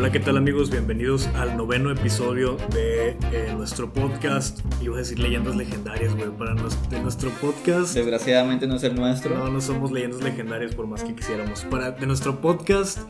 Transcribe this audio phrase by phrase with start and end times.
[0.00, 0.70] Hola, ¿qué tal amigos?
[0.70, 4.60] Bienvenidos al noveno episodio de eh, nuestro podcast.
[4.80, 7.92] Iba a decir leyendas legendarias, güey, para nos- de nuestro podcast.
[7.94, 9.36] Desgraciadamente no es el nuestro.
[9.36, 11.66] No, no somos leyendas legendarias por más que quisiéramos.
[11.66, 13.00] Para de nuestro podcast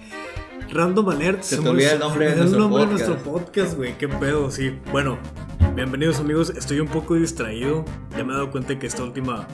[0.72, 1.42] Random Alert.
[1.44, 3.96] Se te olvida el nombre de nuestro nombre de nuestro podcast, güey.
[3.96, 4.76] Qué pedo, sí.
[4.90, 5.16] Bueno,
[5.76, 6.50] bienvenidos amigos.
[6.50, 7.84] Estoy un poco distraído.
[8.16, 9.46] Ya me he dado cuenta que esta última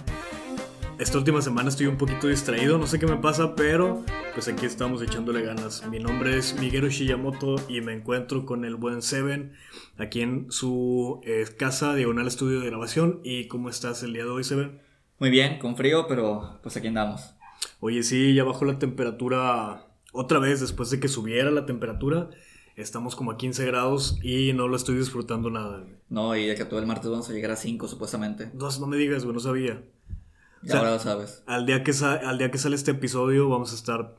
[0.98, 4.64] esta última semana estoy un poquito distraído, no sé qué me pasa, pero pues aquí
[4.64, 5.86] estamos echándole ganas.
[5.88, 9.52] Mi nombre es Miguel Shiyamoto y me encuentro con el buen Seven
[9.98, 13.20] aquí en su eh, casa, diagonal estudio de grabación.
[13.24, 14.80] ¿Y cómo estás el día de hoy, Seven?
[15.18, 17.34] Muy bien, con frío, pero pues aquí andamos.
[17.80, 22.30] Oye, sí, ya bajó la temperatura otra vez después de que subiera la temperatura.
[22.74, 25.84] Estamos como a 15 grados y no lo estoy disfrutando nada.
[26.08, 28.50] No, y de que todo el martes vamos a llegar a 5 supuestamente.
[28.54, 29.82] No, no me digas, güey, no sabía.
[30.62, 31.42] Y O sea, ahora lo sabes.
[31.46, 34.16] Al día que, al día que sale este episodio vamos a estar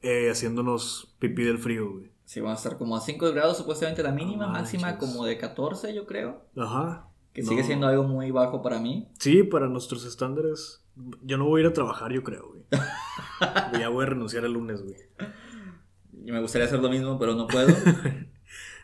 [0.00, 2.10] eh, haciéndonos pipí del frío, güey.
[2.24, 5.36] Sí, vamos a estar como a 5 grados supuestamente la mínima, No máxima como de
[5.38, 6.46] 14 yo creo.
[6.56, 7.08] Ajá.
[7.34, 7.48] Que No.
[7.48, 9.08] sigue siendo algo muy bajo para mí.
[9.18, 10.82] Sí, para nuestros estándares.
[11.22, 12.62] Yo no voy a ir a trabajar, yo creo, güey.
[13.80, 14.96] ya voy a renunciar el lunes, güey.
[16.24, 17.68] Y me gustaría hacer lo mismo, pero no puedo.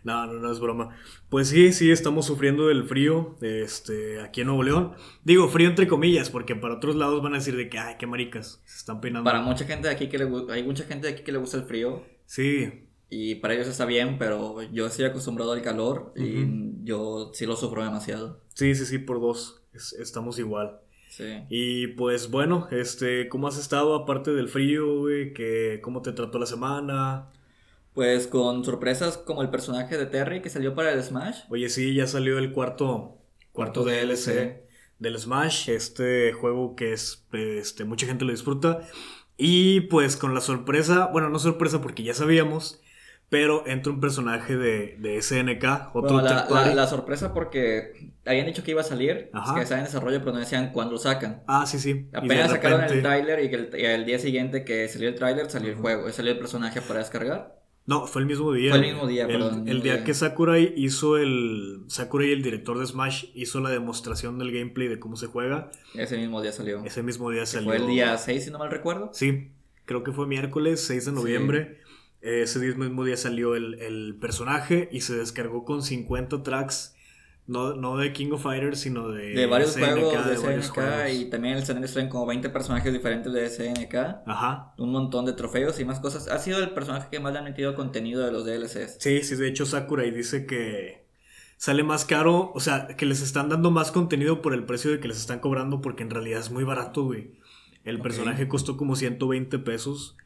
[0.08, 0.96] No, no, no es broma.
[1.28, 4.92] Pues sí, sí, estamos sufriendo del frío este, aquí en Nuevo León.
[5.24, 8.06] Digo, frío entre comillas, porque para otros lados van a decir de que, ay, qué
[8.06, 9.24] maricas, se están peinando.
[9.24, 11.58] para mucha gente de aquí que le hay mucha gente de aquí que le gusta
[11.58, 12.02] el frío.
[12.26, 17.46] Sí, Y para ellos está bien, pero yo estoy acostumbrado al calor y yo sí
[17.46, 18.40] lo sufro demasiado.
[18.54, 19.62] sí, sí, sí, por dos.
[19.72, 20.80] Es- estamos igual.
[21.08, 21.24] Sí.
[21.48, 25.32] Y pues bueno, este, ¿cómo has estado aparte del frío, güey?
[25.32, 27.30] ¿Qué- ¿Cómo te trató la semana?
[27.98, 31.38] Pues con sorpresas como el personaje de Terry que salió para el Smash.
[31.48, 33.18] Oye, sí, ya salió el cuarto,
[33.50, 34.62] cuarto DLC DLC.
[35.00, 38.82] del Smash, este juego que es, este, mucha gente lo disfruta.
[39.36, 42.80] Y pues con la sorpresa, bueno, no sorpresa porque ya sabíamos,
[43.30, 48.46] pero entra un personaje de, de SNK, otro Bueno, la, la- la sorpresa porque habían
[48.46, 49.56] dicho que iba a salir, Ajá.
[49.56, 51.42] que estaba en desarrollo, pero no decían cuándo lo sacan.
[51.48, 51.94] Ah, sí, sí.
[52.12, 55.16] De Apenas sacaron el repente- tráiler y, el, y al día siguiente que salió el
[55.16, 55.82] tráiler salió el Ujú.
[55.82, 57.57] juego, salió el personaje para descargar.
[57.88, 58.70] No, fue el mismo día.
[58.70, 60.04] Fue el mismo día, El, perdón, el día día.
[60.04, 61.84] que Sakurai hizo el.
[61.86, 65.70] Sakurai, el director de Smash, hizo la demostración del gameplay de cómo se juega.
[65.94, 66.84] Ese mismo día salió.
[66.84, 67.70] Ese mismo día salió.
[67.70, 69.08] Fue el día 6, si no mal recuerdo.
[69.14, 69.52] Sí,
[69.86, 71.78] creo que fue miércoles 6 de noviembre.
[72.20, 76.94] Ese mismo día salió el, el personaje y se descargó con 50 tracks.
[77.48, 79.30] No, no de King of Fighters, sino de.
[79.30, 81.12] De varios SNK, juegos de de varios SNK juegos.
[81.14, 83.94] y también el escenario traen como 20 personajes diferentes de SNK.
[84.26, 84.74] Ajá.
[84.76, 86.28] Un montón de trofeos y más cosas.
[86.28, 88.98] Ha sido el personaje que más le han metido contenido de los DLCs.
[89.00, 91.08] Sí, sí, de hecho Sakurai dice que
[91.56, 95.00] sale más caro, o sea, que les están dando más contenido por el precio de
[95.00, 97.32] que les están cobrando porque en realidad es muy barato, güey.
[97.82, 100.18] El personaje costó como 120 pesos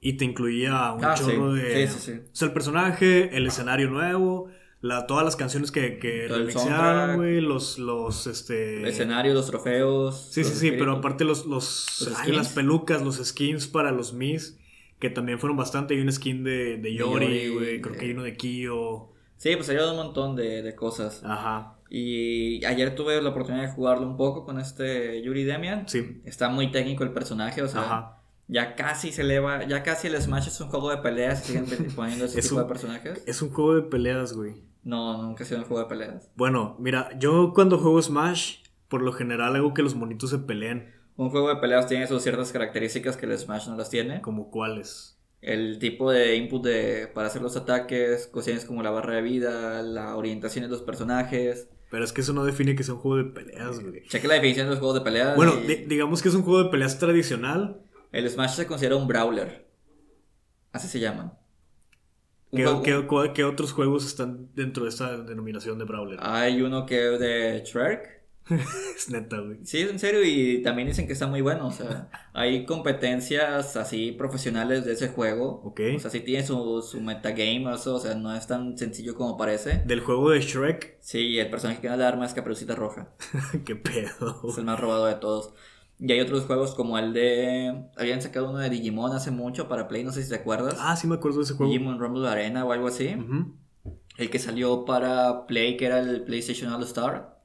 [0.00, 1.24] y te incluía un Ah, sí.
[1.24, 1.88] chorro de...
[1.88, 2.20] Sí, sí, sí.
[2.32, 4.48] O sea, el personaje, el escenario nuevo,
[4.80, 8.78] la, todas las canciones que, que remixearon, güey, los, los, este...
[8.80, 10.28] El escenario, los trofeos.
[10.30, 10.98] Sí, sí, los sí, pero espíritus.
[10.98, 14.56] aparte los, los, Los ay, las pelucas, los skins para los Mis,
[15.00, 15.94] que también fueron bastante.
[15.94, 19.08] Hay un skin de, de Yori, güey, creo que hay uno de Kyo.
[19.36, 21.22] Sí, pues salió un montón de, de cosas.
[21.24, 25.88] Ajá, Y ayer tuve la oportunidad de jugarlo un poco con este Yuri Demian.
[25.88, 28.22] sí, Está muy técnico el personaje, o sea, ajá.
[28.48, 32.24] ya casi se eleva, ya casi el Smash es un juego de peleas siguen poniendo
[32.24, 33.22] ese Es tipo un- de personajes.
[33.26, 34.54] Es un juego de peleas, güey.
[34.88, 36.30] No, nunca ha sido un juego de peleas.
[36.34, 40.94] Bueno, mira, yo cuando juego Smash, por lo general hago que los monitos se peleen.
[41.16, 44.22] Un juego de peleas tiene sus ciertas características que el Smash no las tiene.
[44.22, 45.20] Como cuáles.
[45.42, 49.82] El tipo de input de, para hacer los ataques, cuestiones como la barra de vida,
[49.82, 51.68] la orientación de los personajes.
[51.90, 54.04] Pero es que eso no define que sea un juego de peleas, güey.
[54.08, 55.36] Cheque la definición de los juegos de peleas.
[55.36, 57.82] Bueno, y digamos que es un juego de peleas tradicional.
[58.10, 59.68] el Smash se considera un brawler.
[60.72, 61.34] Así se llaman.
[62.50, 66.18] ¿Qué, otros juegos están dentro de esta denominación de Brawler?
[66.22, 68.18] Hay uno que es de Shrek.
[68.96, 69.58] Es neta, güey.
[69.64, 71.66] Sí, en serio, y también dicen que está muy bueno.
[71.66, 75.60] O sea, hay competencias así profesionales de ese juego.
[75.64, 75.80] Ok.
[75.96, 79.14] O sea, sí tiene su, su metagame, o eso, o sea, no es tan sencillo
[79.14, 79.82] como parece.
[79.84, 83.10] Del juego de Shrek, Sí, el personaje que da la arma es Caperucita Roja.
[83.66, 84.40] qué pedo.
[84.48, 85.52] Es el más robado de todos.
[86.00, 87.88] Y hay otros juegos como el de.
[87.96, 90.76] Habían sacado uno de Digimon hace mucho para Play, no sé si te acuerdas.
[90.78, 91.72] Ah, sí me acuerdo de ese juego.
[91.72, 93.16] Digimon Rumble Arena o algo así.
[94.16, 97.42] El que salió para Play, que era el PlayStation All Star.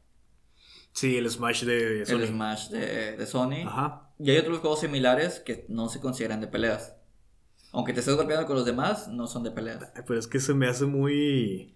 [0.92, 2.16] Sí, el Smash de Sony.
[2.18, 3.66] El Smash de, de Sony.
[3.66, 4.12] Ajá.
[4.20, 6.96] Y hay otros juegos similares que no se consideran de peleas.
[7.72, 9.92] Aunque te estés golpeando con los demás, no son de peleas.
[10.06, 11.76] Pero es que se me hace muy...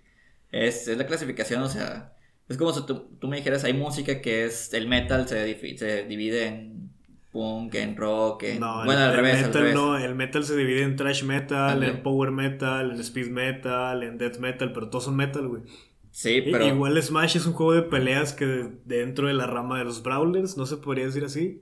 [0.52, 2.16] Es, es la clasificación, o sea.
[2.50, 4.74] Es como si tú, tú me dijeras, hay música que es.
[4.74, 6.92] El metal se, se divide en
[7.32, 8.60] punk, en rock, en...
[8.62, 9.76] No, bueno, el, al revés, el al metal revés.
[9.76, 14.18] no, el metal se divide en thrash metal, en power metal, en speed metal, en
[14.18, 15.62] death metal, pero todos son metal, güey.
[16.10, 16.66] Sí, pero...
[16.66, 20.02] Igual Smash es un juego de peleas que de- dentro de la rama de los
[20.02, 21.62] brawlers, no se podría decir así.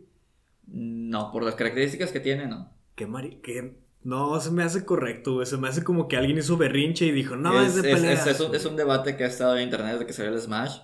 [0.68, 2.72] No, por las características que tiene, no.
[2.96, 5.46] Que mari que no se me hace correcto, güey.
[5.46, 7.96] Se me hace como que alguien hizo berrinche y dijo, no, es, es, de es-
[8.00, 8.28] peleas.
[8.28, 10.78] es- un, es un debate que ha estado en internet desde que salió el Smash.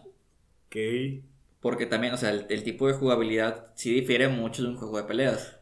[0.67, 0.75] Ok.
[1.61, 4.97] Porque también, o sea, el, el tipo de jugabilidad sí difiere mucho de un juego
[4.97, 5.59] de peleas.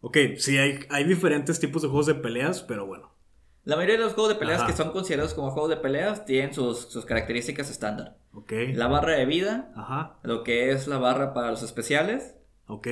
[0.00, 3.10] Ok, sí, hay, hay diferentes tipos de juegos de peleas, pero bueno.
[3.64, 4.70] La mayoría de los juegos de peleas Ajá.
[4.70, 8.16] que son considerados como juegos de peleas tienen sus, sus características estándar.
[8.32, 8.52] Ok.
[8.74, 10.18] La barra de vida, Ajá.
[10.22, 12.36] lo que es la barra para los especiales
[12.68, 12.86] Ok.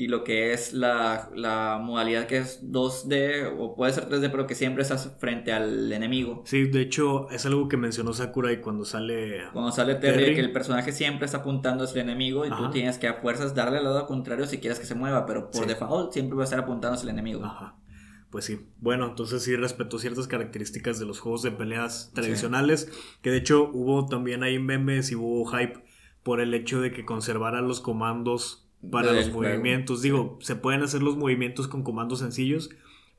[0.00, 4.46] Y lo que es la, la modalidad que es 2D o puede ser 3D pero
[4.46, 6.42] que siempre estás frente al enemigo.
[6.46, 9.42] Sí, de hecho, es algo que mencionó Sakurai cuando sale.
[9.52, 10.34] Cuando sale Terry, Terry.
[10.36, 12.58] que el personaje siempre está apuntando hacia el enemigo y Ajá.
[12.66, 15.50] tú tienes que a fuerzas darle al lado contrario si quieres que se mueva, pero
[15.50, 15.66] por Sí.
[15.68, 17.44] default siempre va a estar apuntando hacia el enemigo.
[17.44, 17.74] Ajá.
[18.30, 18.68] Pues sí.
[18.78, 22.88] Bueno, entonces sí respetó ciertas características de los juegos de peleas tradicionales.
[23.22, 25.82] Que de hecho hubo también ahí memes y hubo hype
[26.22, 29.42] por el hecho de que conservara los comandos para los juego.
[29.54, 30.02] movimientos.
[30.02, 32.70] Digo, se pueden hacer los movimientos con comandos sencillos,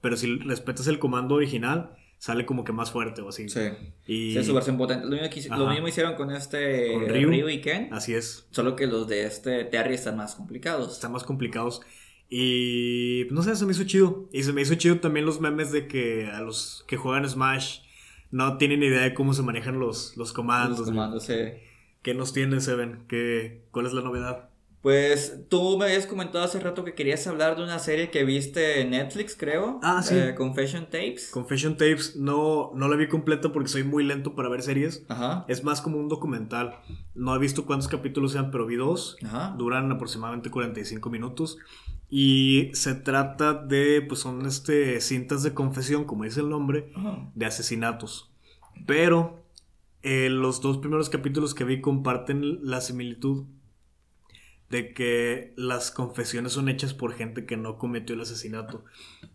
[0.02, 3.48] pero si respetas el comando original, sale como que más fuerte o así.
[3.50, 3.62] Sí.
[4.08, 5.06] Y Sí, es su versión potente.
[5.06, 7.30] Lo mismo, que lo mismo hicieron con este Con Ryu.
[7.30, 7.50] Ryu.
[7.50, 8.48] y Ken, así es.
[8.52, 10.94] solo que los de este Terry están más complicados.
[10.94, 11.82] están más complicados.
[12.30, 14.30] Y no sé, se me hizo chido.
[14.32, 17.80] Y se me hizo chido también los memes de que a los que juegan Smash
[18.32, 20.80] no tienen idea de cómo se manejan los, los comandos.
[20.80, 21.36] Los comandos, sí.
[22.04, 23.06] ¿Qué nos tiene Seven?
[23.08, 24.49] ¿Qué, ¿Cuál es la novedad?
[24.82, 28.80] Pues tú me habías comentado hace rato que querías hablar de una serie que viste
[28.80, 29.80] en Netflix, creo.
[29.84, 30.16] Ah, sí.
[30.16, 31.32] Eh, Confession Tapes.
[31.32, 35.06] Confession Tapes no, no la vi completa porque soy muy lento para ver series.
[35.10, 35.44] Ajá.
[35.50, 36.80] Es más como un documental.
[37.14, 39.18] No he visto cuántos capítulos sean, pero vi dos.
[39.22, 39.54] Ajá.
[39.58, 41.58] Duran aproximadamente 45 minutos.
[42.10, 47.30] Y se trata de, pues son este, cintas de confesión, como dice el nombre, Ajá.
[47.36, 48.32] de asesinatos.
[48.88, 49.44] Pero
[50.04, 53.44] eh, los dos primeros capítulos que vi comparten la similitud
[54.70, 58.86] de que las confesiones son hechas por gente que no cometió el asesinato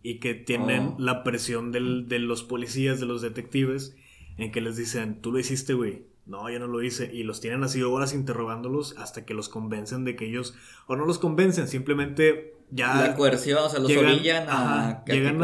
[0.01, 0.95] y que tienen Oh.
[0.99, 3.95] la presión del- de los policías, de los detectives,
[4.37, 6.05] en que les dicen, tú lo hiciste, güey.
[6.25, 7.13] No, yo no lo hice.
[7.13, 10.55] Y los tienen así horas interrogándolos hasta que los convencen de que ellos,
[10.87, 14.53] o no los convencen, simplemente ya La coerción, o sea, los llegan- orillan a
[14.87, 15.43] ajá, que te llegan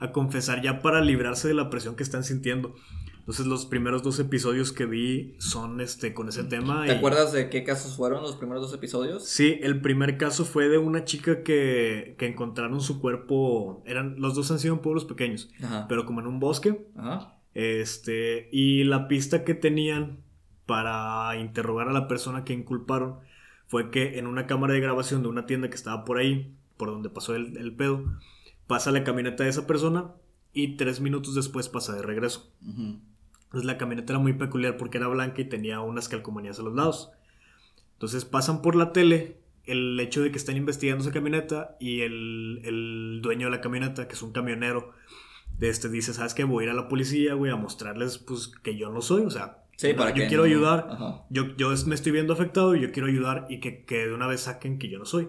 [0.00, 2.74] a confesar ya para librarse de la presión que están sintiendo.
[3.22, 6.84] Entonces los primeros dos episodios que vi son este con ese tema.
[6.86, 9.24] ¿Te y- acuerdas de qué casos fueron los primeros dos episodios?
[9.28, 13.84] Sí, el primer caso fue de una chica que, que encontraron su cuerpo.
[13.86, 15.86] Eran, los dos han sido en pueblos pequeños, Ajá.
[15.88, 16.84] pero como en un bosque.
[16.96, 17.38] Ajá.
[17.54, 20.18] Este, y la pista que tenían
[20.66, 23.18] para interrogar a la persona que inculparon
[23.68, 26.88] fue que en una cámara de grabación de una tienda que estaba por ahí, por
[26.90, 28.04] donde pasó el, el pedo,
[28.66, 30.10] pasa la camioneta de esa persona
[30.52, 32.52] y tres minutos después pasa de regreso.
[32.68, 32.98] Ujú.
[33.52, 36.74] Entonces la camioneta era muy peculiar porque era blanca y tenía unas calcomanías a los
[36.74, 37.10] lados.
[37.94, 42.62] Entonces pasan por la tele el hecho de que están investigando esa camioneta y el,
[42.64, 44.92] el dueño de la camioneta, que es un camionero,
[45.58, 46.44] de este dice, ¿sabes qué?
[46.44, 49.30] Voy a ir a la policía, güey, a mostrarles pues que yo no soy, o
[49.30, 51.22] sea, Sí, no, para yo que quiero no- ayudar, Ajá.
[51.28, 54.26] yo, yo me estoy viendo afectado y yo quiero ayudar y que, que de una
[54.26, 55.28] vez saquen que yo no soy.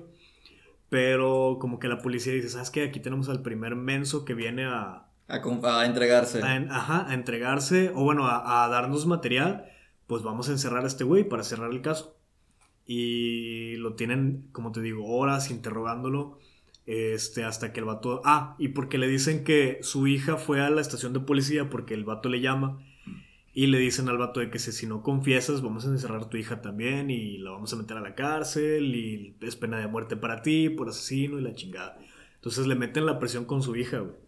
[0.89, 2.83] Pero como que la policía dice, ¿sabes qué?
[2.83, 6.41] Aquí tenemos al primer menso que viene a, A, entregarse.
[6.43, 9.65] ajá, a entregarse o bueno, a, darnos material,
[10.05, 12.17] pues vamos a encerrar a este güey para cerrar el caso.
[12.85, 16.39] Y lo tienen, como te digo, horas interrogándolo.
[16.85, 18.21] Este, hasta que el vato.
[18.25, 21.93] Ah, y porque le dicen que su hija fue a la estación de policía porque
[21.93, 22.79] el vato le llama.
[23.53, 26.37] Y le dicen al vato de que si no confiesas, vamos a encerrar a tu
[26.37, 27.09] hija también.
[27.09, 28.93] Y la vamos a meter a la cárcel.
[28.95, 31.97] Y es pena de muerte para ti, por asesino y la chingada.
[32.35, 34.23] Entonces le meten la presión con su hija, güey.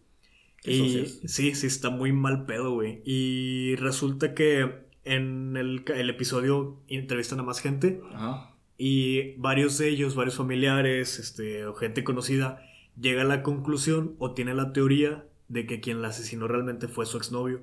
[0.71, 3.01] Y sí, sí, está muy mal pedo, güey.
[3.05, 8.55] Y resulta que en el, el episodio entrevistan a más gente Ajá.
[8.77, 12.61] y varios de ellos, varios familiares, este, o gente conocida,
[12.99, 17.05] llega a la conclusión o tiene la teoría de que quien la asesinó realmente fue
[17.05, 17.61] su exnovio.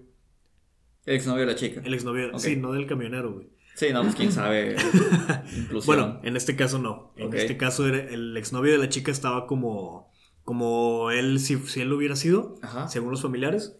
[1.04, 1.82] El exnovio de la chica.
[1.85, 3.49] El exnovio, sí, no del camionero, güey.
[3.75, 4.76] Sí, no, pues quién sabe.
[5.87, 7.12] Bueno, en este caso no.
[7.16, 10.12] En este caso era- el exnovio de la chica estaba como,
[10.44, 12.88] como él, si, si él lo hubiera sido, Ajá.
[12.88, 13.76] según los familiares.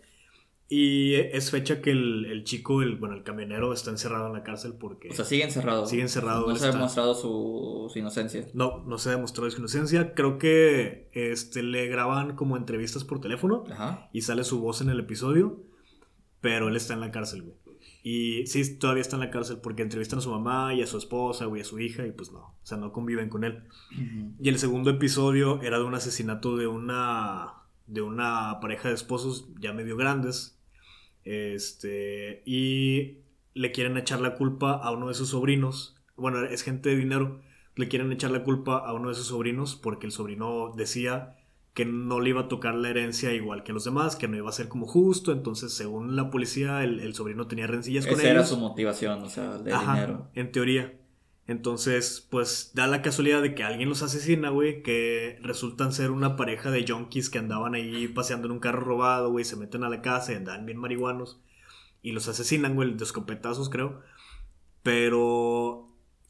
[0.69, 4.43] Y es fecha que el, el chico, el, bueno, el camionero está encerrado en la
[4.43, 5.85] cárcel porque O sea, sigue encerrado.
[5.85, 8.47] Sigue encerrado, No se ha demostrado su, su inocencia.
[8.55, 10.15] no, no se ha demostrado su inocencia.
[10.15, 14.09] Creo que este, le graban como entrevistas por teléfono Ajá.
[14.15, 15.61] y sale su voz en el episodio,
[16.41, 17.57] pero él está en la cárcel, güey.
[18.03, 20.99] Y sí, todavía está en la cárcel porque entrevistan a su mamá y a su
[20.99, 23.63] esposa, güey, a su hija, y pues no, o sea, no conviven con él.
[24.41, 27.55] Y el segundo episodio era de un asesinato de una,
[27.87, 30.59] de una pareja de esposos ya medio grandes.
[31.25, 33.19] Este, y
[33.55, 35.97] le quieren echar la culpa a uno de sus sobrinos.
[36.17, 37.41] Bueno, es gente de dinero.
[37.77, 41.37] Le quieren echar la culpa a uno de sus sobrinos porque el sobrino decía
[41.75, 44.37] que no le iba a tocar la herencia igual que a los demás, que no
[44.37, 45.33] iba a ser como justo.
[45.33, 49.59] Entonces, según la policía, el, sobrino tenía rencillas con Esa era su motivación, o sea,
[49.59, 50.29] de dinero.
[50.35, 50.95] En teoría.
[51.47, 56.37] Entonces, pues da la casualidad de que alguien los asesina, güey, que resultan ser una
[56.37, 59.89] pareja de junkies que andaban ahí paseando en un carro robado, güey, se meten a
[59.89, 61.41] la casa y andan bien marihuanos
[62.01, 64.01] y los asesinan, güey, de escopetazos, creo.
[64.83, 65.89] Pero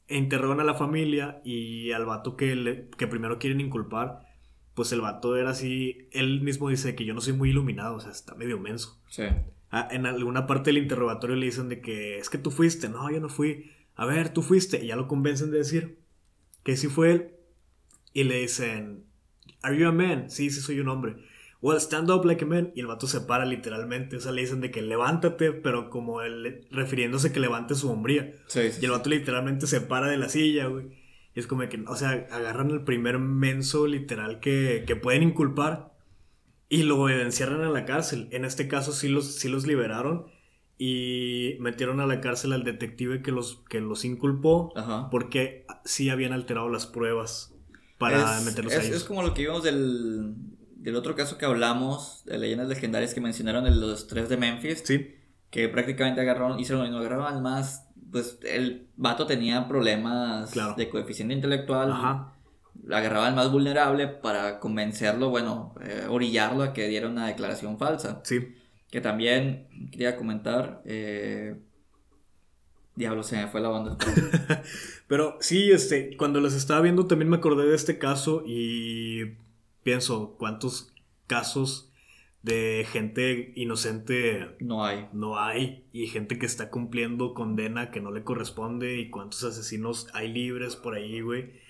[0.09, 4.32] interrogan a la familia y al vato que, le, que primero quieren inculpar
[4.75, 8.01] pues el vato era así, él mismo dice que yo no soy muy iluminado, o
[8.01, 9.01] sea, está medio menso.
[9.09, 9.25] Sí.
[9.71, 13.11] Ah, en alguna parte del interrogatorio le dicen de que es que tú fuiste, no,
[13.11, 15.99] yo no fui, a ver, tú fuiste, y ya lo convencen de decir
[16.63, 17.31] que sí fue él,
[18.13, 19.05] y le dicen,
[19.63, 20.29] ¿Are you a man?
[20.29, 21.17] Sí, sí soy un hombre.
[21.61, 22.73] Well, stand up like a man.
[22.75, 24.17] Y el vato se para literalmente.
[24.17, 28.35] O sea, le dicen de que levántate, pero como él refiriéndose que levante su hombría.
[28.49, 31.02] Sí, sí, y el vato literalmente se para de la silla, güey.
[31.35, 35.93] Y es como que, o sea, agarran el primer menso literal que, que pueden inculpar
[36.69, 38.29] y lo encierran en la cárcel.
[38.33, 40.27] En este caso sí los, sí los liberaron
[40.79, 44.73] y metieron a la cárcel al detective que los, que los inculpó
[45.11, 47.55] porque sí habían alterado las pruebas
[47.99, 50.35] para meterlos es, Es como lo que vimos del,
[50.77, 54.83] del otro caso que hablamos, de leyendas legendarias que mencionaron, de los tres de Memphis.
[54.85, 55.15] Sí.
[55.51, 60.89] Que prácticamente agarraron, hicieron lo mismo, agarraron al más pues el vato tenía problemas de
[60.91, 61.91] coeficiente intelectual.
[61.91, 62.35] Ajá.
[62.91, 68.21] Agarraba al más vulnerable para convencerlo, bueno, eh, orillarlo a que diera una declaración falsa.
[68.25, 68.55] Sí.
[68.91, 70.83] Que también quería comentar.
[70.85, 71.57] Eh,
[72.95, 73.97] diablo, se me fue la banda.
[75.09, 79.37] Pero sí, este, cuando los estaba viendo también me acordé de este caso y
[79.83, 80.93] pienso, ¿cuántos
[81.27, 81.92] casos
[82.43, 85.09] de gente inocente no hay.
[85.13, 85.87] No hay.
[85.93, 88.99] Y gente que está cumpliendo condena que no le corresponde.
[88.99, 91.61] Y cuántos asesinos hay libres por ahí, güey.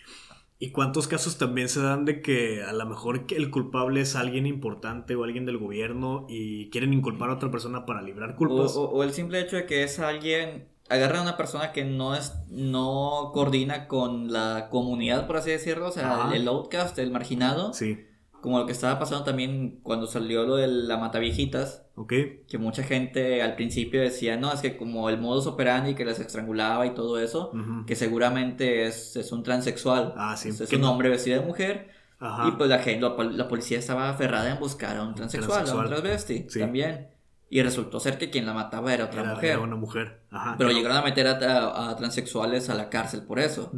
[0.59, 4.47] Y cuántos casos también se dan de que a lo mejor el culpable es alguien
[4.47, 8.77] importante o alguien del gobierno y quieren inculpar a otra persona para librar culpas.
[8.77, 12.33] O, el simple hecho de que es alguien agarra a una persona que no es
[12.49, 17.73] no coordina con la comunidad por así decirlo, o sea, el outcast, el marginado.
[17.73, 18.07] Sí
[18.43, 21.87] como lo que estaba pasando también cuando salió lo de la Mataviejitas.
[21.95, 22.13] Ok.
[22.49, 26.19] Que mucha gente al principio decía, no, es que como el modus operandi que las
[26.19, 27.53] estrangulaba y todo eso,
[27.87, 30.13] que seguramente es, es, un transexual.
[30.17, 30.49] Ah, sí.
[30.49, 31.91] Es, un hombre vestido de mujer.
[32.19, 32.49] Ajá.
[32.49, 35.87] Y pues la gente, la, policía estaba aferrada en buscar a un transexual, a un
[35.87, 36.59] transvesti sí.
[36.59, 37.09] también.
[37.49, 39.51] Y resultó ser que quien la mataba era otra mujer.
[39.51, 40.23] Era una mujer.
[40.31, 43.71] Ajá, Pero llegaron a meter a, transexuales a la cárcel por eso.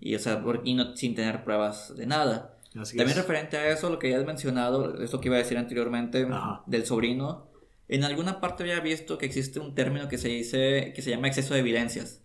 [0.00, 2.58] Y o sea, y no, sin tener pruebas de nada.
[2.74, 6.26] También referente a eso, lo que ya has mencionado, esto que iba a decir anteriormente
[6.66, 7.50] del sobrino,
[7.88, 11.28] en alguna parte había visto que existe un término que se dice, que se llama
[11.28, 12.22] exceso de evidencias.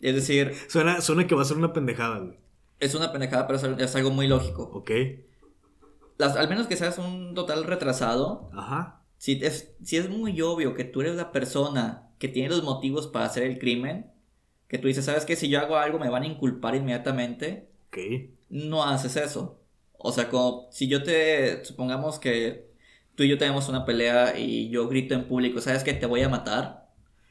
[0.00, 0.54] Es decir...
[0.68, 2.38] Suena, suena que va a ser una pendejada, güey.
[2.80, 4.62] Es una pendejada, pero es algo muy lógico.
[4.72, 4.90] Ok.
[6.18, 8.50] al menos que seas un total retrasado.
[8.52, 9.04] Ajá.
[9.18, 13.06] Si es, si es muy obvio que tú eres la persona que tiene los motivos
[13.08, 14.10] para hacer el crimen,
[14.68, 15.36] que tú dices, ¿sabes qué?
[15.36, 17.68] Si yo hago algo me van a inculpar inmediatamente.
[17.88, 19.60] Ok no haces eso.
[19.98, 22.72] O sea, como si yo te, supongamos que
[23.14, 26.22] tú y yo tenemos una pelea y yo grito en público, ¿sabes que Te voy
[26.22, 26.88] a matar.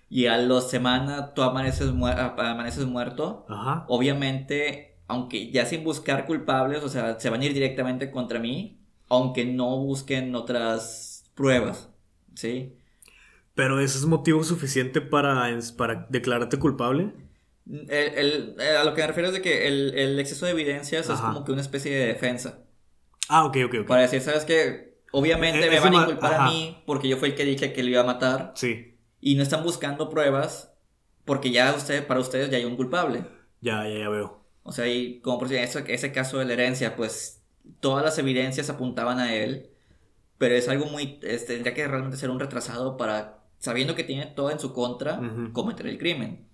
[0.09, 3.45] Y a la semana tú amaneces, amaneces muerto.
[3.49, 3.85] Ajá.
[3.89, 8.79] Obviamente, aunque ya sin buscar culpables, o sea, se van a ir directamente contra mí,
[9.09, 11.89] aunque no busquen otras pruebas.
[12.35, 12.77] ¿Sí?
[13.53, 17.13] Pero ese es motivo suficiente para, para declararte culpable.
[17.69, 21.19] El, eh, a lo que me refiero es de que el, exceso de evidencias es
[21.19, 22.63] como que una especie de defensa.
[23.29, 23.87] Ah, ok, ok, ok.
[23.87, 24.99] Para decir, ¿sabes qué?
[25.11, 27.83] Obviamente eh, me van a inculpar a mí porque yo fui el que dije que
[27.83, 28.53] lo iba a matar.
[28.55, 28.97] Sí.
[29.19, 30.73] Y no están buscando pruebas
[31.25, 33.25] porque ya usted, para ustedes ya hay un culpable.
[33.59, 34.45] Ya, ya, ya veo.
[34.63, 37.43] O sea, y como por ejemplo, ese caso de la herencia, pues
[37.79, 39.69] todas las evidencias apuntaban a él,
[40.37, 44.51] pero es algo muy, tendría que realmente ser un retrasado para, sabiendo que tiene todo
[44.51, 45.19] en su contra,
[45.53, 46.46] cometer el crimen.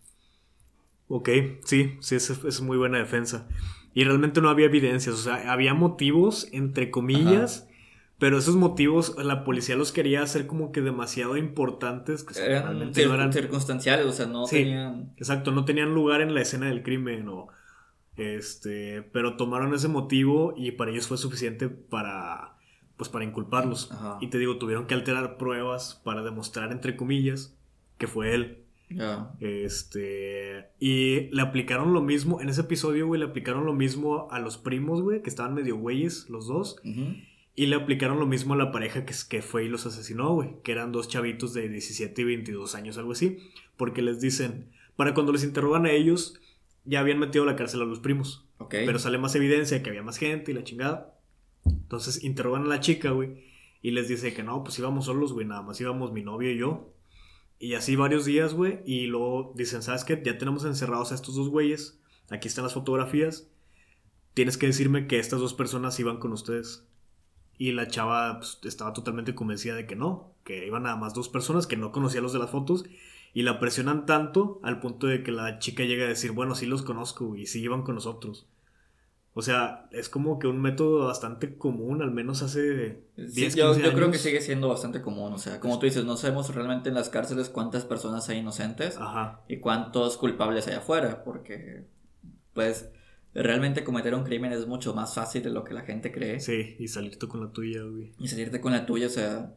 [1.08, 1.30] Ok,
[1.64, 3.48] sí, sí, es, es muy buena defensa.
[3.94, 7.68] Y realmente no había evidencias, o sea, había motivos, entre comillas,
[8.18, 12.24] pero esos motivos la policía los quería hacer como que demasiado importantes.
[12.24, 15.12] Que eran, no eran circunstanciales, o sea, no tenían...
[15.18, 17.50] Exacto, no tenían lugar en la escena del crimen o...
[18.16, 22.58] Este, pero tomaron ese motivo y para ellos fue suficiente para,
[22.96, 23.92] pues para inculparlos.
[24.22, 27.56] Y te digo, tuvieron que alterar pruebas para demostrar, entre comillas,
[27.98, 28.63] que fue él.
[29.40, 30.70] Este.
[30.80, 32.42] Y le aplicaron lo mismo.
[32.42, 35.78] En ese episodio, güey, le aplicaron lo mismo a los primos, güey, que estaban medio
[35.78, 36.78] güeyes, los dos.
[37.56, 40.56] Y le aplicaron lo mismo a la pareja que, que fue y los asesinó, güey.
[40.64, 43.38] Que eran dos chavitos de 17 y 22 años, algo así.
[43.78, 46.40] Porque les dicen, para cuando les interrogan a ellos,
[46.86, 48.48] ya habían metido a la cárcel a los primos.
[48.70, 51.20] Pero sale más evidencia que había más gente y la chingada.
[51.66, 53.44] Entonces interrogan a la chica, güey.
[53.82, 55.46] Y les dice que no, pues íbamos solos, güey.
[55.46, 56.94] Nada más íbamos mi novio y yo.
[57.64, 58.82] Y así varios días, güey.
[58.86, 60.22] Y luego dicen, ¿sabes qué?
[60.22, 61.98] Ya tenemos encerrados a estos dos güeyes.
[62.30, 63.48] Aquí están las fotografías.
[64.34, 66.86] Tienes que decirme que estas dos personas iban con ustedes.
[67.58, 70.34] Y la chava pues, estaba totalmente convencida de que no.
[70.44, 72.84] Que iban nada más dos personas que no conocía los de las fotos.
[73.34, 76.66] Y la presionan tanto al punto de que la chica llega a decir, bueno, sí
[76.66, 78.46] los conozco y sí iban con nosotros.
[79.36, 83.94] O sea, es como que un método bastante común, al menos hace 10, yo, yo
[83.94, 85.34] creo que sigue siendo bastante común.
[85.34, 89.00] O sea, como tú dices, no sabemos realmente en las cárceles cuántas personas hay inocentes
[89.48, 91.86] y cuántos culpables hay afuera, porque,
[92.54, 92.92] pues,
[93.34, 96.40] realmente cometer un crimen es mucho más fácil de lo que la gente cree.
[96.40, 98.12] Sí, y salirte con la tuya, güey.
[98.20, 99.56] Y salirte con la tuya, o sea,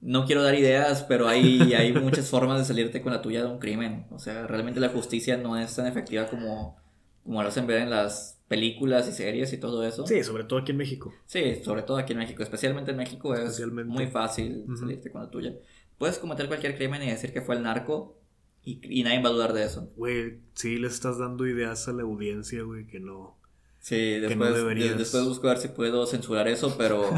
[0.00, 3.50] no quiero dar ideas, pero hay, hay muchas formas de salirte con la tuya de
[3.50, 4.06] un crimen.
[4.10, 6.76] O sea, realmente la justicia no es tan efectiva como,
[7.22, 10.06] como lo hacen ver en las películas y series y todo eso.
[10.06, 11.12] Sí, sobre todo aquí en México.
[11.26, 12.42] Sí, sobre todo aquí en México.
[12.42, 15.54] Especialmente en México es muy fácil salirte con la tuya.
[15.98, 18.16] Puedes cometer cualquier crimen y decir que fue el narco
[18.62, 19.90] y, y nadie va a dudar de eso.
[19.96, 23.36] Güey, sí le estás dando ideas a la audiencia, güey, que no.
[23.80, 24.54] Sí, después,
[24.96, 27.10] después busco a ver si puedo censurar eso, pero...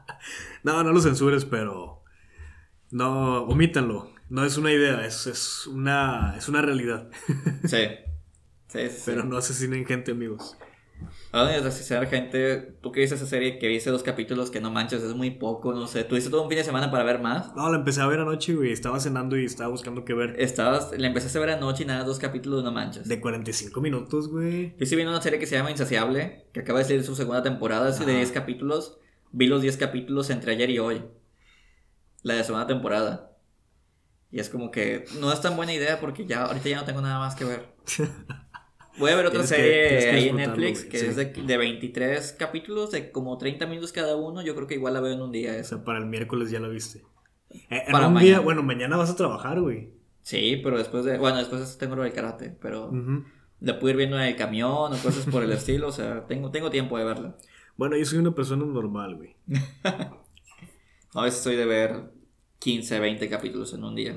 [0.64, 2.02] no, no lo censures, pero...
[2.90, 4.10] No, omítanlo.
[4.28, 7.08] No es una idea, es, es, una, es una realidad.
[7.64, 7.78] sí.
[9.06, 10.56] Pero no asesinen gente, amigos.
[11.32, 14.70] Hablando de asesinar gente, tú que viste esa serie que viste dos capítulos que no
[14.70, 16.04] manches, es muy poco, no sé.
[16.04, 17.54] ¿Tuviste todo un fin de semana para ver más?
[17.56, 18.72] No, la empecé a ver anoche, güey.
[18.72, 20.34] Estaba cenando y estaba buscando qué ver.
[20.38, 23.08] Estabas, la empecé a ver anoche y nada, dos capítulos, no manches.
[23.08, 24.70] De 45 minutos, güey.
[24.70, 27.42] Yo estoy viendo una serie que se llama Insaciable, que acaba de salir su segunda
[27.42, 28.98] temporada, es de 10 capítulos.
[29.32, 31.02] Vi los 10 capítulos entre ayer y hoy.
[32.22, 33.32] La de segunda temporada.
[34.30, 37.02] Y es como que no es tan buena idea porque ya ahorita ya no tengo
[37.02, 37.74] nada más que ver.
[38.98, 43.10] Voy a ver otra serie ahí en Netflix que es de, de, 23 capítulos, de
[43.10, 44.42] como 30 minutos cada uno.
[44.42, 45.56] Yo creo que igual la veo en un día.
[45.60, 47.02] O sea, para el miércoles ya la viste.
[47.70, 49.90] Eh, para un día, bueno, mañana vas a trabajar, güey.
[50.22, 51.18] Sí, pero después de.
[51.18, 52.90] Bueno, después tengo lo del karate, pero.
[53.60, 55.88] De puedo ir viendo en el camión o cosas por el estilo.
[55.88, 57.36] O sea, tengo, tengo tiempo de verla.
[57.76, 59.36] Bueno, yo soy una persona normal, güey.
[61.14, 62.12] a veces soy de ver
[62.58, 64.16] 15, 20 capítulos en un día.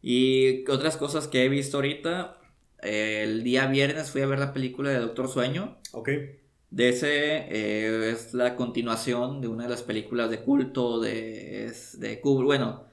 [0.00, 2.38] Y otras cosas que he visto ahorita
[2.84, 5.78] el día viernes fui a ver la película de Doctor Sueño.
[5.92, 6.10] Ok.
[6.70, 12.20] De ese eh, es la continuación de una de las películas de culto de, de
[12.20, 12.46] Kubrick.
[12.46, 12.84] Bueno,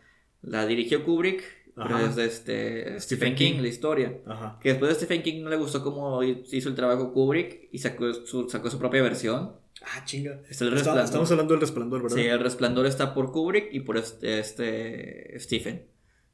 [0.42, 1.44] la dirigió Kubrick,
[1.76, 4.20] pero es de este, Stephen, King, la historia.
[4.28, 4.60] Ajá.
[4.62, 8.14] Que después de Stephen King no le gustó cómo hizo el trabajo Kubrick y sacó
[8.14, 9.54] su, sacó su propia versión.
[9.82, 10.42] Ah, chinga.
[10.48, 12.18] Estamos hablando del resplandor, ¿verdad?
[12.18, 15.88] Sí, el resplandor está por Kubrick y por este, este Stephen.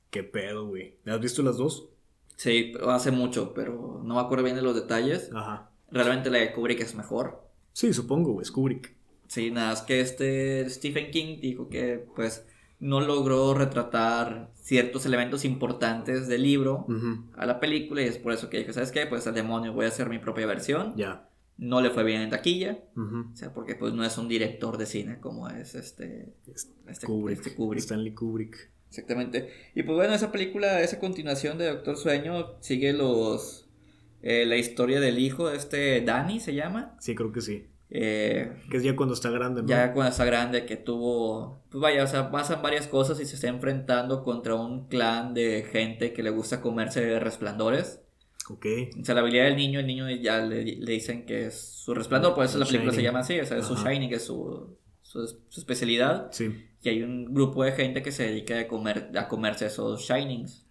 [0.09, 0.97] Qué pedo, güey.
[1.05, 1.89] ¿Has visto las dos?
[2.37, 5.29] Sí, hace mucho, pero no me acuerdo bien de los detalles.
[5.33, 5.71] Ajá.
[5.91, 7.43] Realmente la de Kubrick es mejor.
[7.73, 8.95] Sí, supongo, es Kubrick.
[9.27, 12.45] Sí, nada, es que este Stephen King dijo que pues
[12.79, 16.85] no logró retratar ciertos elementos importantes del libro
[17.35, 19.05] a la película y es por eso que dijo, ¿sabes qué?
[19.07, 20.95] Pues al demonio voy a hacer mi propia versión.
[20.95, 21.29] Ya.
[21.57, 24.85] No le fue bien en taquilla, o sea, porque pues no es un director de
[24.85, 27.83] cine como es este, este, Kubrick, este Kubrick.
[27.83, 28.71] Stanley Kubrick.
[28.89, 29.49] Exactamente.
[29.75, 33.65] Y pues bueno, esa película, esa continuación de Doctor Sueño, sigue los.
[34.23, 36.95] Eh, la historia del hijo de este Danny, ¿se llama?
[36.99, 37.67] Sí, creo que sí.
[37.89, 39.67] Eh, que es ya cuando está grande, ¿no?
[39.67, 41.63] Ya cuando está grande, que tuvo.
[41.69, 45.67] Pues vaya, o sea, pasan varias cosas y se está enfrentando contra un clan de
[45.71, 48.01] gente que le gusta comerse resplandores.
[48.49, 48.65] Ok.
[48.99, 52.33] O sea, la habilidad del niño, el niño ya le, dicen que es su resplandor,
[52.33, 54.77] por eso la película se llama así, o sea, es su shining, que es su,
[55.01, 56.29] su, su especialidad.
[56.31, 60.01] Sí y hay un grupo de gente que se dedica a, comer, a comerse esos
[60.01, 60.65] shinings.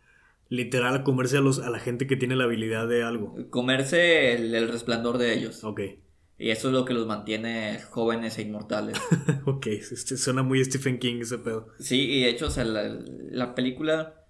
[0.48, 3.36] Literal, a comerse a, los, a la gente que tiene la habilidad de algo.
[3.50, 5.62] Comerse el, resplandor de ellos.
[5.62, 5.80] Ok.
[6.38, 8.98] Y eso es lo que los mantiene jóvenes e inmortales.
[9.44, 11.68] ok, este, suena muy Stephen King ese pedo.
[11.78, 14.24] Sí, y de hecho, o sea, la, película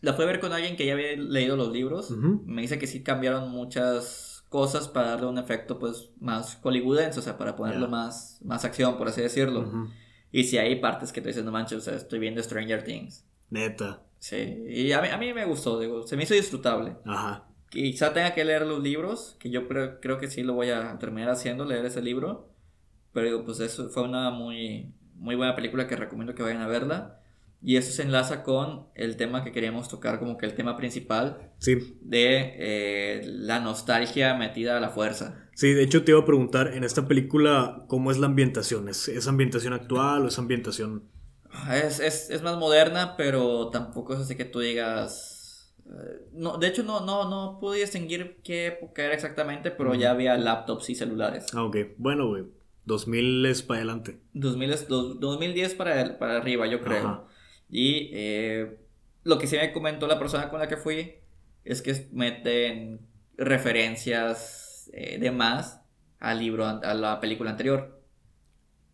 [0.00, 2.10] la fue a ver con alguien que ya había leído los libros.
[2.10, 7.22] Me dice que sí cambiaron muchas cosas para darle un efecto pues más hollywoodense, o
[7.22, 9.90] sea, para ponerlo más, más acción, por así decirlo.
[10.34, 13.24] Y si hay partes que te dicen, no manches, o sea, estoy viendo Stranger Things.
[13.50, 14.02] Neta.
[14.18, 16.96] Sí, y a mí, a mí me gustó, digo, se me hizo disfrutable.
[17.04, 17.46] Ajá.
[17.70, 20.98] Quizá tenga que leer los libros, que yo creo, creo que sí lo voy a
[20.98, 22.50] terminar haciendo, leer ese libro.
[23.12, 27.20] Pero pues eso fue una muy, muy buena película que recomiendo que vayan a verla.
[27.62, 31.52] Y eso se enlaza con el tema que queríamos tocar, como que el tema principal
[31.58, 31.96] sí.
[32.00, 35.43] de eh, la nostalgia metida a la fuerza.
[35.54, 38.88] Sí, de hecho te iba a preguntar, en esta película, ¿cómo es la ambientación?
[38.88, 41.04] ¿Es, ambientación actual o es ambientación...?
[41.50, 45.72] Ah, es, es, es, más moderna, pero tampoco es así que tú digas...
[45.86, 50.10] Eh, no, de hecho, no, no, no pude distinguir qué época era exactamente, pero ya
[50.10, 51.46] había laptops y celulares.
[51.54, 51.76] Ah, ok.
[51.96, 52.44] Bueno, güey.
[52.86, 54.18] 2000 es para adelante.
[54.32, 57.28] 2000 es, 2010 para, para arriba, yo creo.
[57.70, 58.78] Y eh,
[59.22, 61.14] lo que sí me comentó la persona con la que fui
[61.64, 63.00] es que meten
[63.36, 65.80] referencias eh, de más
[66.20, 68.00] al libro, a la película anterior.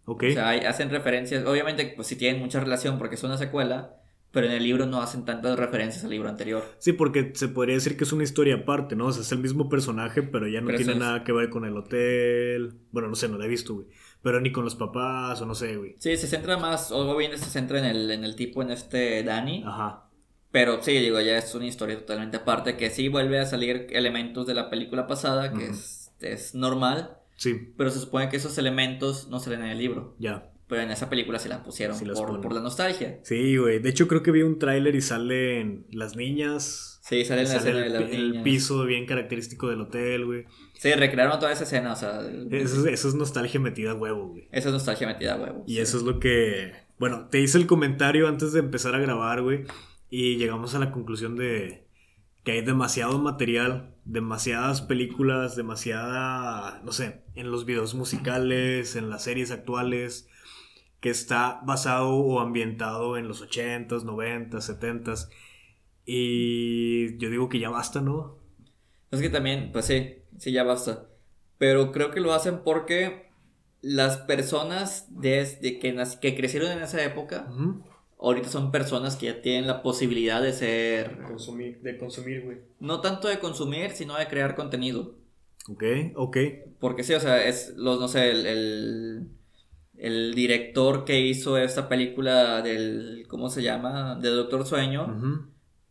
[0.04, 0.24] Ok.
[0.28, 3.96] O sea, hacen referencias, obviamente, pues si tienen mucha relación porque es una secuela,
[4.32, 6.64] pero en el libro no hacen tantas referencias al libro anterior.
[6.78, 9.06] Sí, porque se podría decir que es una historia aparte, ¿no?
[9.06, 11.76] O sea, es el mismo personaje, pero ya no tiene nada que ver con el
[11.76, 12.74] hotel.
[12.92, 13.86] Bueno, no sé, no lo he visto, güey.
[14.22, 15.96] Pero ni con los papás, o no sé, güey.
[15.98, 19.22] Sí, se centra más, o bien se centra en el, en el tipo, en este
[19.22, 19.64] Danny.
[19.66, 20.09] Ajá.
[20.52, 24.46] Pero sí, digo, ya es una historia totalmente aparte, que sí vuelve a salir elementos
[24.46, 27.16] de la película pasada, que es, es normal.
[27.36, 27.72] Sí.
[27.76, 30.16] Pero se supone que esos elementos no salen en el libro.
[30.18, 30.50] Ya.
[30.66, 33.18] Pero en esa película se las pusieron por, la nostalgia.
[33.22, 33.80] Sí, güey.
[33.80, 37.00] De hecho, creo que vi un tráiler y salen las niñas.
[37.02, 38.36] Sí, salen la escena el, de las niñas.
[38.36, 40.44] El piso bien característico del hotel, güey.
[40.74, 42.20] Sí, recrearon toda esa escena, o sea...
[42.50, 44.48] Eso, eso es nostalgia metida a huevo, güey.
[44.52, 45.64] Eso es nostalgia metida a huevo.
[45.66, 46.72] Y eso es lo que...
[46.98, 49.64] Bueno, te hice el comentario antes de empezar a grabar, güey.
[50.10, 51.86] Y llegamos a la conclusión de
[52.44, 59.24] que hay demasiado material, demasiadas películas, demasiada, no sé, en los videos musicales, en las
[59.24, 60.28] series actuales,
[61.00, 65.28] que está basado o ambientado en los 80s, 90s, 70s.
[66.04, 68.38] Y yo digo que ya basta, ¿no?
[69.10, 71.08] Es que también, pues sí, sí, ya basta.
[71.58, 73.30] Pero creo que lo hacen porque
[73.82, 77.48] las personas desde que, que crecieron en esa época,
[78.20, 81.22] ahorita son personas que ya tienen la posibilidad de ser...
[81.22, 82.58] Consumir, de consumir, güey.
[82.78, 85.14] No tanto de consumir, sino de crear contenido.
[85.68, 86.36] Ok, ok.
[86.78, 89.30] Porque sí, o sea, es los, no sé, el
[90.00, 94.16] el director que hizo esta película del, ¿cómo se llama?
[94.16, 95.46] De Doctor Sueño,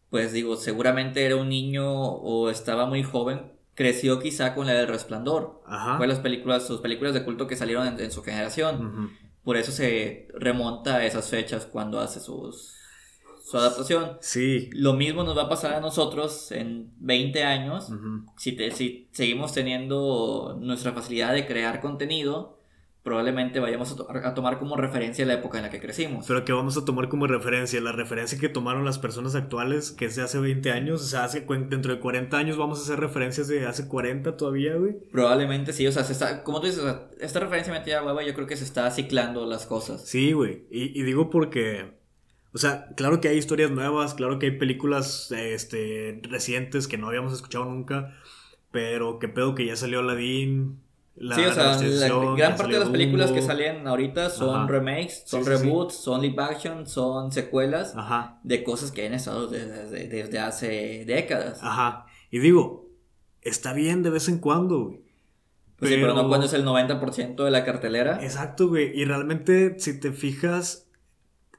[0.10, 4.88] pues digo, seguramente era un niño o estaba muy joven, creció quizá con la del
[4.88, 5.62] Resplandor.
[5.98, 9.12] Fue las películas, sus películas de culto que salieron en, su generación.
[9.50, 12.76] Por eso se remonta a esas fechas cuando hace sus,
[13.44, 14.20] su adaptación.
[14.22, 14.70] Sí.
[14.74, 17.88] Lo mismo nos va a pasar a nosotros en 20 años,
[18.38, 22.59] si, si seguimos teniendo nuestra facilidad de crear contenido
[23.04, 26.26] probablemente vayamos a, tomar como referencia la época en la que crecimos.
[26.28, 30.06] Pero que vamos a tomar como referencia, la referencia que tomaron las personas actuales, que
[30.06, 33.00] es de hace 20 años, o sea, hace, dentro de 40 años vamos a hacer
[33.00, 34.98] referencias de hace 40 todavía, güey.
[35.12, 36.84] Probablemente sí, o sea, se está, como tú dices,
[37.20, 40.06] esta referencia metida a hueva, yo creo que se está ciclando las cosas.
[40.06, 41.98] Sí, güey, y, digo porque...
[42.52, 47.08] O sea, claro que hay historias nuevas, claro que hay películas este, recientes que no
[47.08, 48.18] habíamos escuchado nunca,
[48.72, 50.80] pero qué pedo que ya salió Aladdin,
[51.20, 55.46] sí, o sea, la gran parte de las películas que salen ahorita son remakes, son
[55.46, 57.96] reboots, son live action, son secuelas
[58.44, 61.60] de cosas que han estado desde, hace décadas.
[61.62, 62.06] Ajá.
[62.32, 62.88] Y digo,
[63.42, 65.02] está bien de vez en cuando, güey.
[65.78, 65.96] Pues pero...
[65.96, 68.24] Sí, pero no cuando es el 90% de la cartelera.
[68.24, 68.92] Exacto, güey.
[69.00, 70.90] Y realmente, si te fijas,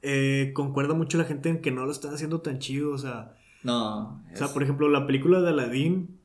[0.01, 3.35] eh, concuerda mucho la gente en que no lo están haciendo tan chido, o sea.
[3.63, 4.23] No.
[4.31, 6.20] O sea, por ejemplo, la película de Aladdin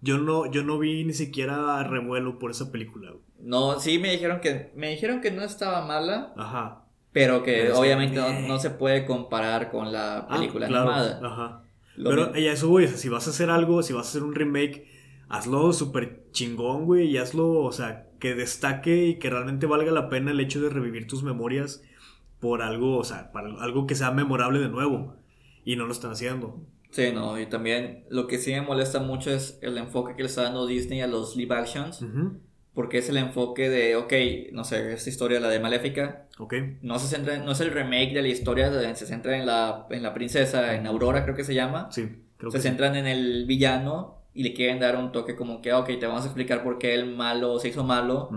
[0.00, 3.12] yo no, yo no vi ni siquiera revuelo por esa película.
[3.38, 6.32] No, sí me dijeron que me dijeron que no estaba mala.
[6.36, 6.84] Ajá.
[7.12, 11.20] Pero que obviamente no, se puede comparar con la ah, película animada.
[11.22, 11.64] Ajá.
[11.96, 14.86] pero ya eso, güey, si vas a hacer algo, si vas a hacer un remake,
[15.28, 20.08] hazlo súper chingón, güey, y hazlo, o sea, que destaque y que realmente valga la
[20.08, 21.82] pena el hecho de revivir tus memorias
[22.38, 25.16] por algo, o sea, para algo que sea memorable de nuevo.
[25.64, 26.64] Y no lo están haciendo.
[26.90, 30.28] Sí, no, y también lo que sí me molesta mucho es el enfoque que le
[30.28, 32.04] está dando Disney a los live actions.
[32.74, 34.12] Porque es el enfoque de, ok,
[34.52, 36.26] no sé, esta historia, la de Maléfica.
[36.38, 36.54] Ok.
[36.82, 40.02] No se centra, no es el remake de la historia, se centra en la, en
[40.02, 41.88] la princesa, en Aurora creo que se llama.
[41.90, 45.72] Sí, creo Se centran en el villano y le quieren dar un toque como que,
[45.72, 48.30] ok, te vamos a explicar por qué el malo se hizo malo.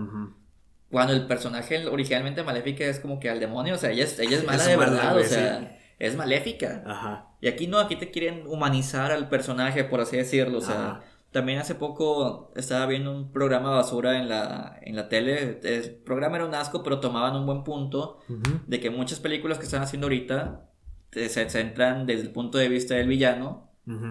[0.90, 4.36] Cuando el personaje originalmente Maléfica es como que al demonio, o sea, ella es, ella
[4.36, 6.82] es mala de verdad, o sea es maléfica.
[6.86, 7.28] Ajá.
[7.44, 10.56] Y aquí no, aquí te quieren humanizar al personaje, por así decirlo.
[10.56, 15.60] O sea, también hace poco estaba viendo un programa basura en la, en la tele.
[15.62, 18.20] El programa era un asco, pero tomaban un buen punto
[18.66, 20.70] de que muchas películas que están haciendo ahorita
[21.12, 23.68] se centran desde el punto de vista del villano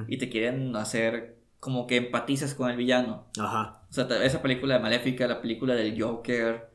[0.07, 3.29] y te quieren hacer como que empatizas con el villano.
[3.39, 3.81] Ajá.
[3.89, 6.69] O sea, esa película de Maléfica, la película del Joker.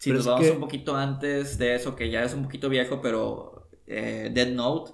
[0.00, 3.70] Si nos vamos un poquito antes de eso, que ya es un poquito viejo, pero
[3.86, 4.92] eh, Dead Note,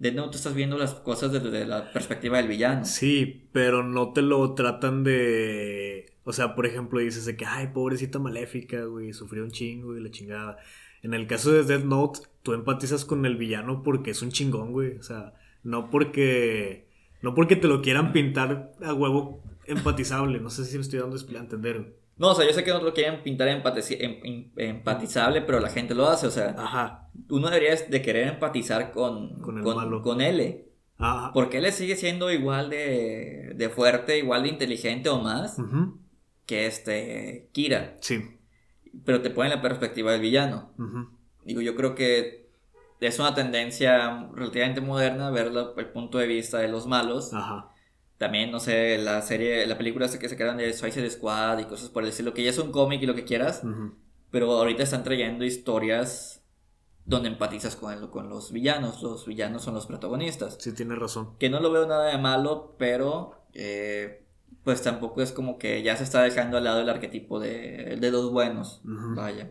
[0.00, 2.86] Dead Note estás viendo las cosas desde la perspectiva del villano.
[2.86, 6.06] Sí, pero no te lo tratan de...
[6.24, 10.00] O sea, por ejemplo, dices de que, ay, pobrecita maléfica, güey, sufrió un chingo y
[10.00, 10.56] la chingada.
[11.02, 14.72] En el caso de Dead Note, tú empatizas con el villano porque es un chingón,
[14.72, 14.96] güey.
[14.96, 16.88] O sea, no porque...
[17.20, 20.40] No porque te lo quieran pintar a huevo empatizable.
[20.40, 21.99] No sé si me estoy dando a entender.
[22.20, 25.94] No, o sea, yo sé que no lo quieren pintar em, empatizable, pero la gente
[25.94, 26.54] lo hace, o sea.
[26.58, 27.08] Ajá.
[27.30, 30.68] Uno debería de querer empatizar con, con, con, con L.
[30.98, 31.30] Ajá.
[31.32, 35.56] Porque L sigue siendo igual de, de fuerte, igual de inteligente o más
[36.44, 37.96] que este Kira.
[38.02, 38.38] Sí.
[39.02, 40.74] Pero te pone en la perspectiva del villano.
[41.46, 42.50] Digo, yo creo que
[43.00, 47.32] es una tendencia relativamente moderna ver el punto de vista de los malos.
[47.32, 47.70] Ajá
[48.20, 51.88] también, no sé, la serie, la película que se quedan de Suicide Squad y cosas
[51.88, 53.62] por el estilo, que ya es un cómic y lo que quieras,
[54.30, 56.44] pero ahorita están trayendo historias
[57.06, 60.58] donde empatizas con, con los villanos, los villanos son los protagonistas.
[60.60, 61.38] Sí, tienes razón.
[61.38, 64.26] Que no lo veo nada de malo, pero eh,
[64.64, 68.10] pues tampoco es como que ya se está dejando al lado el arquetipo de, de
[68.10, 69.50] los buenos, vaya.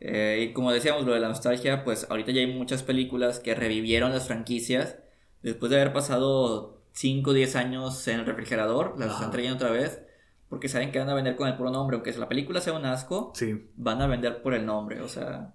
[0.00, 3.54] Eh, y como decíamos, lo de la nostalgia, pues ahorita ya hay muchas películas que
[3.54, 4.98] revivieron las franquicias
[5.40, 9.70] después de haber pasado 5 o 10 años en el refrigerador, las están trayendo otra
[9.70, 10.02] vez,
[10.48, 12.84] porque saben que van a vender con el puro nombre, aunque la película sea un
[12.84, 13.68] asco, sí.
[13.76, 15.54] van a vender por el nombre, o sea...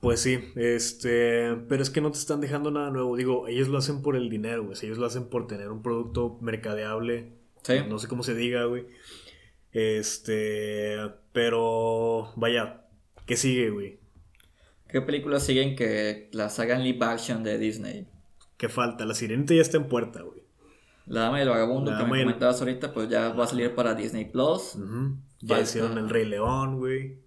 [0.00, 3.76] Pues sí, este, pero es que no te están dejando nada nuevo, digo, ellos lo
[3.76, 7.74] hacen por el dinero, güey, ellos lo hacen por tener un producto mercadeable, sí.
[7.88, 8.86] no sé cómo se diga, güey,
[9.72, 10.96] este,
[11.32, 12.86] pero vaya,
[13.26, 14.00] ¿qué sigue, güey?
[14.88, 18.08] ¿Qué películas siguen que las hagan live action de Disney?
[18.60, 19.06] ¿Qué falta?
[19.06, 20.42] La sirenita ya está en puerta, güey.
[21.06, 23.94] La dama y el vagabundo que me comentabas ahorita, pues ya va a salir para
[23.94, 24.76] Disney Plus.
[25.40, 27.20] Ya hicieron El Rey León, güey.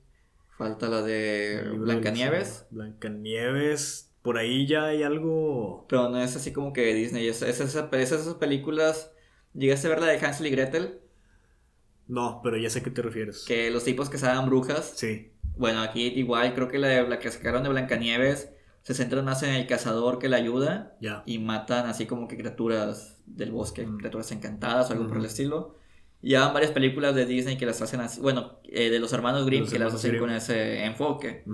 [0.59, 2.67] Falta la de Blancanieves.
[2.69, 4.13] Blancanieves.
[4.21, 5.87] Por ahí ya hay algo.
[5.89, 7.27] Pero no es así como que Disney.
[7.27, 9.11] Es, es, esas películas.
[9.55, 10.99] ¿Llegaste a ver la de Hansel y Gretel?
[12.07, 13.43] No, pero ya sé a qué te refieres.
[13.47, 14.93] Que los tipos que saben brujas.
[14.97, 15.31] Sí.
[15.57, 18.52] Bueno, aquí igual creo que la, de, la que sacaron de Blancanieves
[18.83, 23.21] se centran más en el cazador que la ayuda y matan así como que criaturas
[23.25, 23.97] del bosque, mm.
[23.97, 25.77] criaturas encantadas o algo por el estilo.
[26.21, 29.45] Y ya varias películas de Disney que las hacen así, bueno, eh, de los hermanos
[29.45, 31.45] Grimm que las hacen con ese enfoque.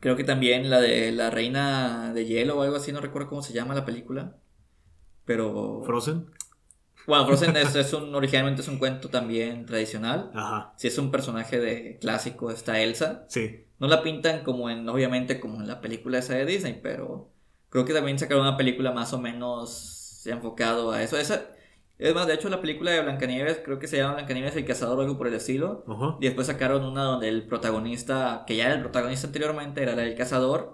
[0.00, 3.42] Creo que también la de la reina de hielo o algo así, no recuerdo cómo
[3.42, 4.36] se llama la película.
[5.24, 5.82] Pero...
[5.84, 6.26] Frozen.
[7.06, 10.30] Bueno, Frozen es, es, un, originalmente es un cuento también tradicional.
[10.34, 10.72] Ajá.
[10.76, 13.26] Si es un personaje de clásico, está Elsa.
[13.28, 13.67] Sí.
[13.78, 17.30] No la pintan como en, obviamente, como en la película esa de Disney, pero
[17.70, 21.16] creo que también sacaron una película más o menos enfocado a eso.
[21.16, 21.46] Esa,
[21.98, 24.98] es más, de hecho, la película de Blancanieves, creo que se llama Blancanieves el cazador
[24.98, 25.84] o algo por el estilo.
[26.20, 30.14] Y después sacaron una donde el protagonista, que ya era el protagonista anteriormente, era el
[30.14, 30.72] cazador.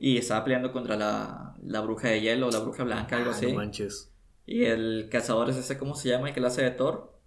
[0.00, 3.52] Y estaba peleando contra la, la bruja de hielo, la bruja blanca, algo ah, así.
[3.52, 4.10] manches.
[4.46, 6.28] Y el cazador es ese, ¿cómo se llama?
[6.28, 7.18] El que la hace de Thor.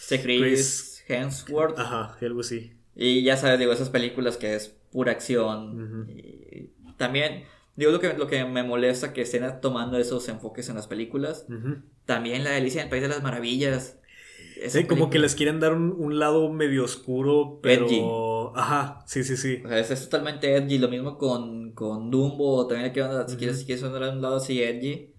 [0.00, 1.78] Este Chris, Hemsworth.
[1.78, 2.79] Ajá, algo así.
[2.94, 6.08] Y ya sabes, digo, esas películas que es pura acción.
[6.96, 7.44] también,
[7.76, 11.46] digo, lo que, lo que me molesta que estén tomando esos enfoques en las películas.
[12.04, 13.98] También la delicia del País de las Maravillas.
[14.68, 18.56] sí, como que les quieren dar un, lado medio oscuro, pero...
[18.56, 19.62] Ajá, sí, sí, sí.
[19.64, 20.78] O sea, es, totalmente edgy.
[20.78, 22.66] Lo mismo con, con Dumbo.
[22.66, 25.14] También hay que si quieres, si quieres andar un lado así edgy.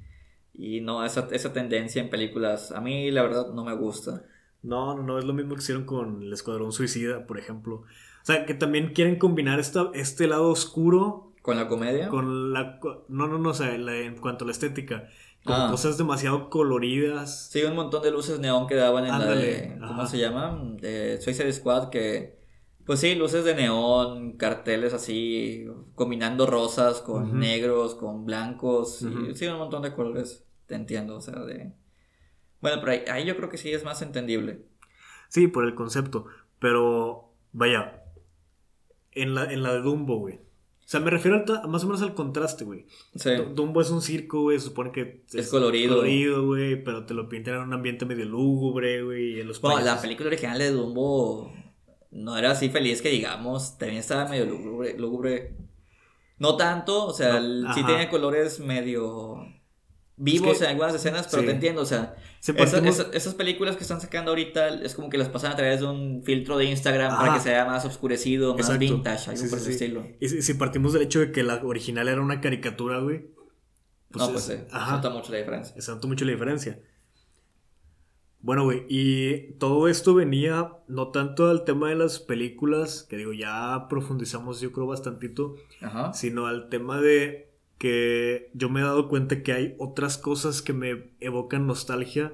[0.54, 4.24] Y no, esa, esa tendencia en películas, a mí la verdad no me gusta.
[4.64, 7.84] No, no, no, es lo mismo que hicieron con el Escuadrón Suicida, por ejemplo.
[8.22, 11.34] O sea, que también quieren combinar esta, este lado oscuro.
[11.42, 12.10] ¿Con la comedia?
[12.10, 12.80] Con la.
[13.08, 15.08] No, no, no, o sea, en cuanto a la estética.
[15.44, 15.68] Con ah.
[15.72, 17.50] cosas demasiado coloridas.
[17.50, 19.78] Sí, un montón de luces neón que daban en la de.
[19.80, 20.62] ¿Cómo se llama?
[20.80, 22.40] De Suicide Squad, que.
[22.86, 29.02] Pues sí, luces de neón, carteles así, combinando rosas con negros, con blancos.
[29.02, 30.46] y, sí, un montón de colores.
[30.68, 31.74] Te entiendo, o sea, de.
[32.62, 34.66] Bueno, pero ahí, yo creo que sí es más entendible.
[35.30, 36.28] Sí, por el concepto.
[36.60, 38.04] Pero, vaya,
[39.12, 40.36] en la, en la de Dumbo, güey.
[40.36, 42.86] O sea, me refiero más o menos al contraste, güey.
[43.16, 43.30] Sí.
[43.56, 45.96] Dumbo es un circo, güey, supone que es, colorido.
[45.96, 49.40] colorido, güey, pero te lo pintan en un ambiente medio lúgubre, güey.
[49.40, 51.54] En los bueno, la película original de Dumbo
[52.12, 54.98] no era así feliz que digamos, también estaba medio lúgubre.
[54.98, 55.56] lúgubre.
[56.40, 57.40] No tanto, o sea,
[57.74, 59.46] sí tenía colores medio
[60.22, 64.70] vivos en algunas escenas, pero te entiendo, o sea, esas, películas que están sacando ahorita
[64.82, 67.66] es como que las pasan a través de un filtro de Instagram para que sea
[67.66, 70.08] más oscurecido, más vintage, algo por ese estilo.
[70.20, 73.26] Y si, partimos del hecho de que la original era una caricatura, güey.
[74.12, 75.76] Pues no, pues sí, se nota mucho la diferencia.
[75.88, 76.80] Nota mucho la diferencia.
[78.42, 83.34] Bueno, güey, y todo esto venía no tanto al tema de las películas, que digo,
[83.34, 85.56] ya profundizamos yo creo bastantito,
[86.14, 87.51] sino al tema de
[87.82, 92.32] que yo me he dado cuenta que hay otras cosas que me evocan nostalgia,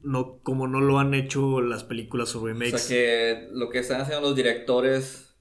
[0.00, 2.74] no, como no lo han hecho las películas o remakes.
[2.74, 5.34] O sea que lo que están haciendo los directores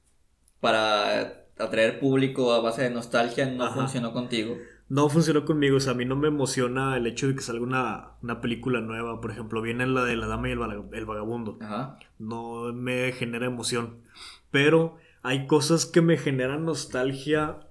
[0.61, 4.55] para atraer público a base de nostalgia no funcionó contigo
[4.93, 5.77] no funcionó conmigo.
[5.77, 9.21] O sea, a mí no me emociona el hecho de que salga una, película nueva.
[9.21, 11.57] Por ejemplo, viene la de La Dama y el, Vagabundo.
[11.61, 11.97] Ajá.
[12.19, 14.03] No me genera emoción.
[14.51, 17.67] Pero hay cosas que me generan nostalgia.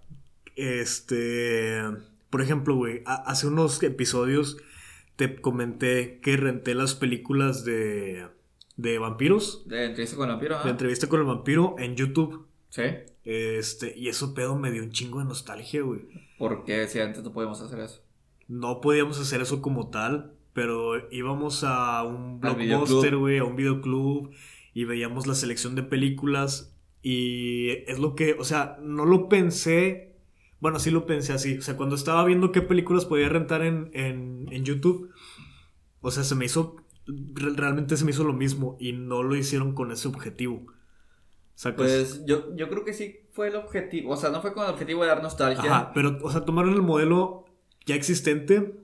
[0.57, 1.83] Este.
[2.31, 4.57] Por ejemplo, güey, hace unos episodios
[5.17, 8.27] te comenté que renté las películas de.
[8.77, 9.67] de vampiros.
[9.67, 12.47] De entrevista con el vampiro, De entrevista con el vampiro en YouTube.
[12.69, 12.83] Sí.
[13.25, 16.01] Este, y eso pedo me dio un chingo de nostalgia, güey.
[16.39, 18.03] ¿Por qué si antes no podíamos hacer eso?
[18.49, 24.31] No podíamos hacer eso como tal, pero íbamos a un blockbuster, güey, a un videoclub
[24.75, 30.12] y veíamos la selección de películas y es lo que, o sea, no lo pensé,
[30.63, 33.91] bueno, sí lo pensé así, o sea, cuando estaba viendo qué películas podía rentar en,
[33.93, 35.11] en YouTube,
[36.01, 36.77] o sea, se me hizo,
[37.35, 40.67] realmente se me hizo lo mismo y no lo hicieron con ese objetivo.
[41.77, 44.13] Pues yo, yo creo que sí fue el objetivo.
[44.13, 45.65] O sea, no fue con el objetivo de dar nostalgia.
[45.65, 47.45] Ajá, pero, o sea, tomaron el modelo
[47.85, 48.79] ya existente.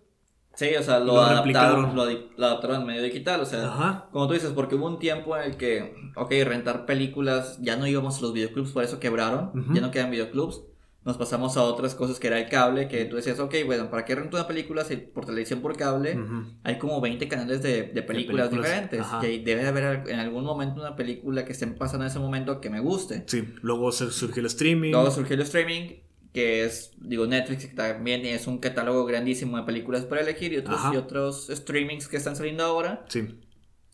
[0.54, 2.02] Sí, o sea, lo, adaptaron, lo,
[2.44, 3.40] adaptaron en medio digital.
[3.40, 7.60] O sea, como tú dices, porque hubo un tiempo en el que, ok, rentar películas,
[7.62, 9.52] ya no íbamos a los videoclubs, por eso quebraron.
[9.72, 10.62] Ya no quedan videoclubs
[11.04, 14.04] nos pasamos a otras cosas que era el cable, que tú decías, ok, bueno, ¿para
[14.04, 16.18] qué rento una película si por televisión por cable
[16.64, 19.06] hay como 20 canales de, películas, diferentes?
[19.22, 22.68] Y debe haber en algún momento una película que estén pasando en ese momento que
[22.68, 23.24] me guste.
[23.26, 24.90] Sí, luego surgió el streaming.
[24.90, 26.00] Luego surgió el streaming,
[26.32, 30.58] que es, digo, Netflix que también es un catálogo grandísimo de películas para elegir y
[30.58, 33.06] otros, y otros streamings que están saliendo ahora.
[33.08, 33.40] Sí.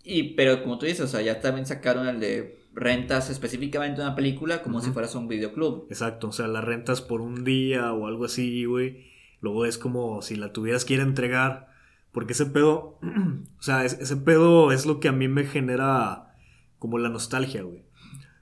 [0.03, 4.15] Y, pero como tú dices, o sea, ya también sacaron el de rentas específicamente una
[4.15, 5.87] película como si fueras un videoclub.
[5.91, 9.07] Exacto, o sea, la rentas por un día o algo así, güey.
[9.41, 11.73] Luego es como si la tuvieras que ir a entregar.
[12.13, 12.99] Porque ese pedo,
[13.59, 16.37] o sea, ese pedo es lo que a mí me genera
[16.79, 17.85] como la nostalgia, güey.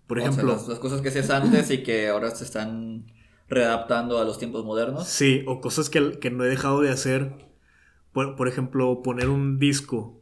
[0.06, 0.52] Por ejemplo...
[0.68, 3.06] las, cosas que hacías antes y que ahora se están
[3.48, 5.06] readaptando a los tiempos modernos.
[5.06, 7.32] Sí, o cosas que, que no he dejado de hacer.
[8.12, 10.20] Por, por ejemplo, poner un disco.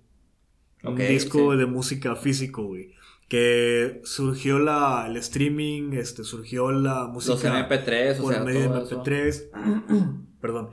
[0.84, 2.94] un disco de música físico, güey
[3.30, 7.34] que surgió la, el streaming, este, surgió la música.
[7.34, 10.26] Los MP3, o sea, medio de MP3.
[10.40, 10.70] Perdón.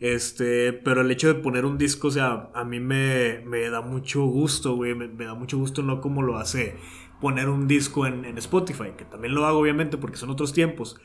[0.00, 3.80] Este, pero el hecho de poner un disco, o sea, a mí me, me da
[3.80, 4.96] mucho gusto, güey.
[4.96, 6.76] Me, da mucho gusto, no como lo hace
[7.20, 10.96] poner un disco en, en, Spotify, que también lo hago, obviamente, porque son otros tiempos.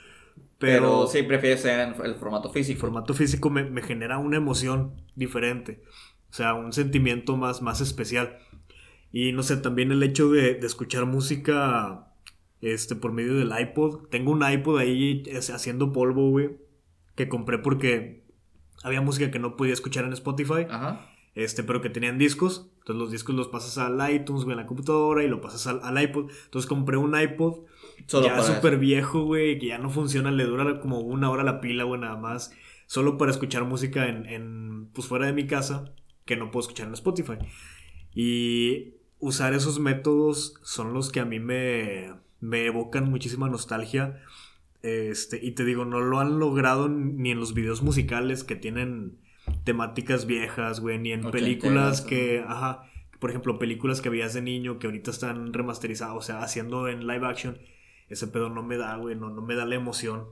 [0.57, 2.77] Pero, sí, prefieres ser en el formato físico.
[2.77, 5.83] El formato físico me, me genera una emoción diferente.
[6.31, 8.39] O sea, un sentimiento más, más especial.
[9.11, 12.13] Y no sé, también el hecho de, escuchar música
[12.61, 14.07] este, por medio del iPod.
[14.09, 16.51] Tengo un iPod ahí haciendo polvo, güey.
[17.15, 18.23] Que compré porque
[18.83, 20.67] había música que no podía escuchar en Spotify.
[20.69, 21.09] Ajá.
[21.35, 22.69] Este, pero que tenían discos.
[22.79, 26.01] Entonces los discos los pasas al iTunes, güey, en la computadora y lo pasas al,
[26.01, 26.29] iPod.
[26.45, 27.65] Entonces compré un iPod.
[28.07, 30.31] ya súper viejo, güey, que ya no funciona.
[30.31, 32.53] Le dura como una hora la pila, güey, nada más.
[32.85, 35.93] Solo para escuchar música en, en, pues fuera de mi casa.
[36.25, 37.37] Que no puedo escuchar en Spotify.
[38.13, 44.21] Y usar esos métodos son los que a mí me, me evocan muchísima nostalgia.
[44.81, 49.17] Este, y te digo, no lo han logrado ni en los videos musicales que tienen
[49.63, 54.79] temáticas viejas, güey, ni en películas que, ajá, por ejemplo, películas que veías de niño
[54.79, 57.57] que ahorita están remasterizadas, o sea, haciendo en live action,
[58.07, 60.27] ese pedo no me da, güey, no, no me da la emoción.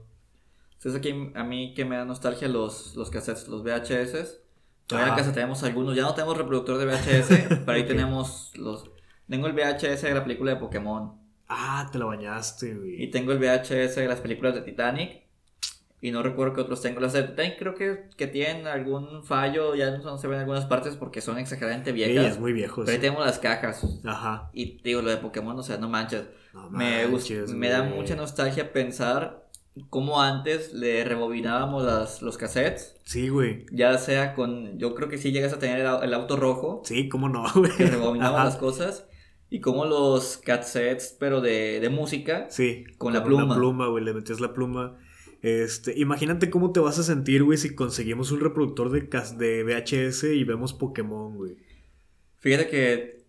[0.82, 4.40] Es aquí a mí que me da nostalgia los, los cassettes, los VHS.
[4.88, 5.94] Todavía en casa tenemos algunos.
[5.94, 8.90] Ya no tenemos reproductor de VHS, pero ahí tenemos los.
[9.28, 11.12] Tengo el VHS de la película de Pokémon.
[11.46, 13.02] Ah, te lo bañaste, güey.
[13.02, 15.22] Y tengo el VHS de las películas de Titanic.
[16.00, 17.00] Y no recuerdo qué otros tengo.
[17.00, 19.74] Las de Titanic creo que, que tienen algún fallo.
[19.74, 22.24] Ya no se ven en algunas partes porque son exageradamente viejas.
[22.24, 22.82] Sí, es muy viejo.
[22.84, 23.84] Pero ahí tenemos las cajas.
[24.04, 24.48] Ajá.
[24.54, 26.24] Y digo, lo de Pokémon, o sea, no manches.
[26.70, 27.06] me,
[27.54, 29.47] me da mucha nostalgia pensar
[29.90, 32.96] como antes le rebobinábamos los cassettes.
[33.04, 33.66] Sí, güey.
[33.72, 34.78] Ya sea con.
[34.78, 36.82] Yo creo que sí llegas a tener el, auto rojo.
[36.84, 37.70] Sí, cómo no, güey.
[37.76, 39.08] Que rebobinaba las cosas.
[39.50, 42.46] Y como los cassettes, pero de, de música.
[42.50, 42.84] Sí.
[42.98, 43.42] Con, la pluma.
[43.42, 44.04] Con la pluma, güey.
[44.04, 44.98] Le metías la pluma.
[45.40, 49.02] Este, imagínate cómo te vas a sentir, güey, si conseguimos un reproductor de,
[49.36, 51.56] de VHS y vemos Pokémon, güey.
[52.38, 53.24] Fíjate que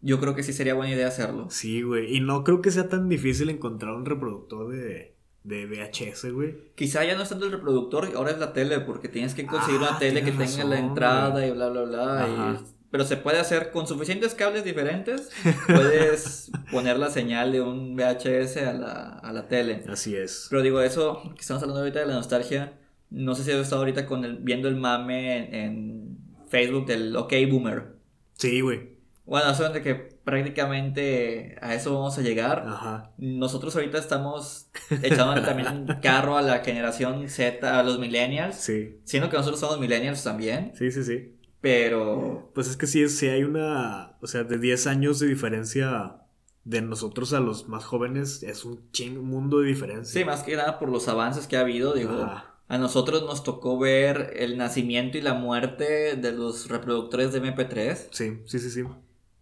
[0.00, 1.46] yo creo que sí sería buena idea hacerlo.
[1.48, 2.14] Sí, güey.
[2.14, 5.13] Y no creo que sea tan difícil encontrar un reproductor de,
[5.44, 6.56] de VHS, güey.
[6.74, 9.78] Quizá ya no es tanto el reproductor, ahora es la tele, porque tienes que conseguir
[9.78, 12.60] una ah, tele que tenga la entrada y bla, bla, bla.
[12.90, 15.30] pero se puede hacer con suficientes cables diferentes.
[15.66, 19.84] Puedes poner la señal de un VHS a la, a la tele.
[19.88, 20.46] Así es.
[20.48, 22.72] Pero digo, eso que estamos hablando ahorita de la nostalgia,
[23.10, 26.04] no sé si has estado ahorita con el, viendo el mame en,
[26.48, 27.96] Facebook del OK Boomer.
[28.34, 28.93] Sí, güey.
[29.26, 32.64] Bueno, eso de que prácticamente a eso vamos a llegar.
[32.66, 33.12] Ajá.
[33.16, 34.68] Nosotros ahorita estamos
[35.02, 38.56] echando también un carro a la generación Z, a los millennials.
[38.56, 38.98] Sí.
[39.04, 40.72] Siendo que nosotros somos millennials también.
[40.74, 41.36] Sí, sí, sí.
[41.62, 42.50] Pero...
[42.54, 44.16] Pues es que sí, sí hay una...
[44.20, 46.16] O sea, de 10 años de diferencia
[46.64, 50.20] de nosotros a los más jóvenes es un ching mundo de diferencia.
[50.20, 52.28] Sí, más que nada por los avances que ha habido, digo...
[52.66, 58.08] A nosotros nos tocó ver el nacimiento y la muerte de los reproductores de MP3.
[58.10, 58.84] Sí, sí, sí, sí.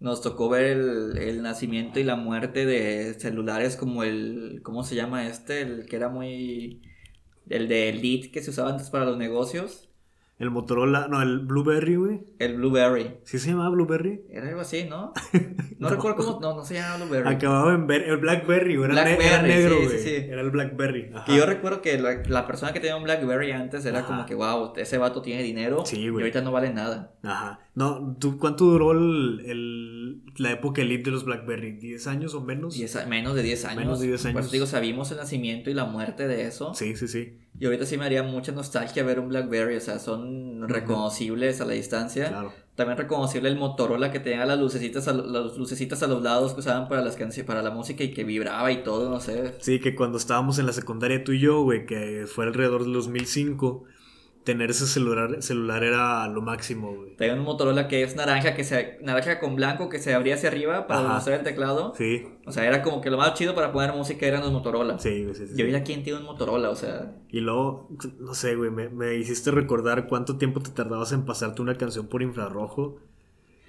[0.03, 4.61] Nos tocó ver el, nacimiento y la muerte de celulares como el.
[4.64, 5.62] ¿Cómo se llama este?
[5.62, 6.82] El que era muy.
[7.48, 9.91] El de Elite que se usaba antes para los negocios.
[10.43, 12.20] El Motorola, no, el Blueberry, güey.
[12.40, 13.18] El Blueberry.
[13.22, 14.24] ¿Sí se llamaba Blueberry?
[14.28, 15.12] Era algo así, ¿no?
[15.78, 17.34] No, recuerdo cómo, no, no se llamaba Blueberry.
[17.34, 18.90] Acababa en el Blackberry, güey.
[18.93, 19.99] Era, Blackberry, negro, güey.
[19.99, 21.11] Sí, sí, Era el Blackberry.
[21.26, 24.72] Y yo recuerdo que la, persona que tenía un Blackberry antes era como que, wow,
[24.76, 25.84] ese vato tiene dinero.
[25.84, 26.22] Sí, güey.
[26.22, 27.14] Y ahorita no vale nada.
[27.24, 27.61] Ajá.
[27.74, 31.80] No, ¿tú, ¿cuánto duró el, la época elite de los Blackberry?
[31.80, 32.76] ¿10 años o menos?
[33.09, 33.78] menos de 10 años.
[33.78, 34.40] Menos de 10 años.
[34.40, 36.74] Pues digo, sabíamos el nacimiento y la muerte de eso.
[36.74, 37.38] Sí, sí, sí.
[37.62, 41.64] Y ahorita sí me haría mucha nostalgia ver un Blackberry, o sea, son reconocibles a
[41.64, 42.26] la distancia.
[42.26, 42.52] Claro.
[42.74, 46.58] También reconocible el Motorola que tenía las lucecitas a, las lucecitas a los lados que
[46.58, 49.54] usaban para las para la música y que vibraba y todo, no sé.
[49.60, 52.94] Sí, que cuando estábamos en la secundaria tú y yo, güey, que fue alrededor del
[52.94, 53.84] 2005
[54.45, 57.16] tener ese celular, celular era lo máximo, güey.
[57.16, 60.49] Tenía un Motorola que es naranja, que se, naranja con blanco, que se abría hacia
[60.49, 61.95] arriba para mostrar el teclado.
[61.97, 62.26] Sí.
[62.47, 64.99] O sea, era como que lo más chido para poner música eran los Motorola.
[64.99, 65.55] Sí, sí, sí.
[65.57, 67.14] Yo vi a quién tiene un Motorola, o sea.
[67.30, 67.88] Y luego,
[68.18, 72.09] no sé, güey, me, me hiciste recordar cuánto tiempo te tardabas en pasarte una canción
[72.09, 72.99] por infrarrojo.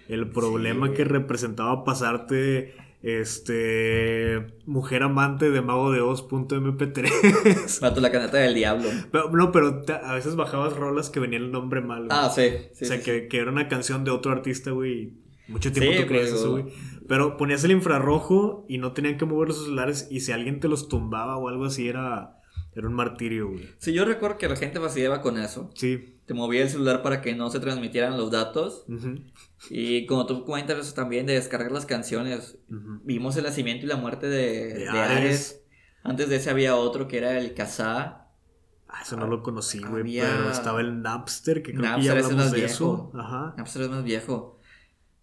[0.07, 4.47] El problema que representaba pasarte este.
[4.65, 7.81] Mujer amante de mago de Oz.mp3.
[7.81, 8.89] Mato la caneta del diablo.
[9.31, 12.07] no, pero a veces bajabas rolas que venían el nombre mal.
[12.09, 12.49] Ah, sí.
[12.71, 15.13] o sea, que, era una canción de otro artista, güey.
[15.49, 16.65] Mucho tiempo tú creías eso, güey.
[17.05, 20.07] Pero ponías el infrarrojo y no tenían que mover los celulares.
[20.09, 22.39] Y si alguien te los tumbaba o algo así, era.
[22.75, 23.69] Era un martirio, güey.
[23.77, 25.69] Sí, yo recuerdo que la gente fastidiaba con eso.
[25.75, 26.17] Sí.
[26.25, 28.85] Te movía el celular para que no se transmitieran los datos.
[29.69, 33.97] Y como tú cuentas eso también de descargar las canciones, vimos el nacimiento y la
[33.97, 35.63] muerte de, Ares.
[36.03, 38.27] Antes de ese había otro que era el Kazaa.
[38.89, 40.03] Ah, eso no lo conocí, güey.
[40.03, 43.11] Pero estaba el Napster, que creo que ya hablamos es más de viejo.
[43.11, 43.11] eso.
[43.19, 43.55] Ajá.
[43.57, 44.59] Napster es más viejo.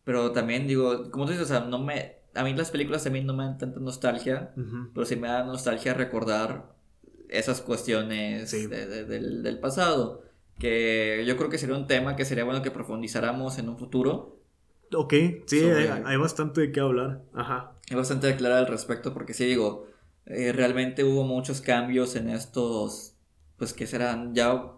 [0.04, 2.20] Pero también digo, como tú dices, o sea, no me.
[2.34, 4.54] A mí las películas también no me dan tanta nostalgia.
[4.94, 6.74] Pero sí me da nostalgia recordar
[7.28, 10.29] esas cuestiones del, del pasado
[10.60, 14.38] que yo creo que sería un tema que sería bueno que profundizáramos en un futuro.
[14.94, 15.14] Ok,
[15.46, 17.22] sí, hay, bastante de qué hablar.
[17.34, 17.72] Ajá.
[17.90, 19.88] Hay bastante de aclarar al respecto porque sí digo,
[20.26, 23.14] eh, realmente hubo muchos cambios en estos,
[23.56, 24.72] pues que serán, ya,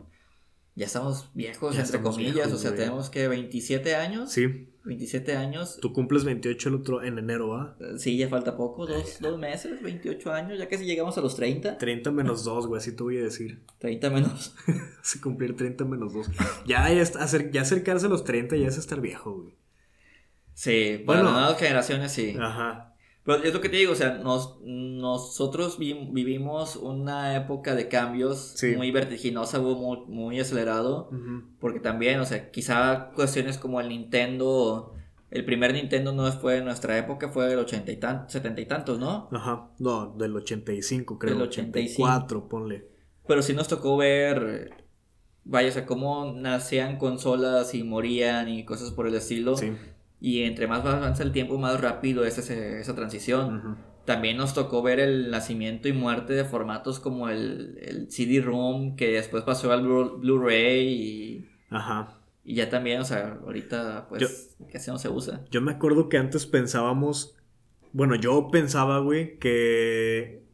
[0.74, 4.32] ya estamos viejos, entre comillas, o sea, tenemos que 27 años.
[4.32, 4.71] Sí.
[4.84, 5.78] 27 años.
[5.80, 7.76] Tú cumples 28 el otro en enero, ¿va?
[7.98, 11.78] Sí, ya falta poco, dos, dos meses, 28 años, ya casi llegamos a los 30.
[11.78, 13.62] 30 menos 2, güey, así te voy a decir.
[13.78, 14.54] 30 menos.
[15.02, 16.30] Se cumplir 30 menos 2.
[16.66, 17.02] Ya, ya,
[17.50, 19.54] ya acercarse a los 30 ya es estar viejo, güey.
[20.54, 22.36] Sí, para las nuevas generaciones sí.
[22.38, 22.91] Ajá.
[23.24, 28.56] Pero es lo que te digo, o sea, nos, nosotros vivimos una época de cambios
[28.76, 31.08] muy vertiginosa, muy, muy acelerado,
[31.60, 34.94] porque también, o sea, quizá cuestiones como el Nintendo,
[35.30, 38.66] el primer Nintendo no fue de nuestra época, fue del ochenta y tantos, setenta y
[38.66, 39.28] tantos, ¿no?
[39.30, 41.34] Ajá, no, del 85 creo.
[41.34, 42.02] Del 85.
[42.02, 42.88] 84, ponle.
[43.28, 44.84] Pero sí nos tocó ver,
[45.44, 49.56] vaya, o sea, cómo nacían consolas y morían y cosas por el estilo.
[49.56, 49.72] Sí
[50.24, 53.76] y entre más avanza el tiempo, más rápido es esa transición.
[54.04, 59.14] También nos tocó ver el nacimiento y muerte de formatos como el, el CD-ROM, que
[59.14, 61.48] después pasó al Blu-ray y...
[61.70, 62.20] Ajá.
[62.44, 65.44] Y ya también, o sea, ahorita pues casi no se usa.
[65.50, 67.34] Yo me acuerdo que antes pensábamos,
[67.92, 70.44] bueno, yo pensaba, güey, que...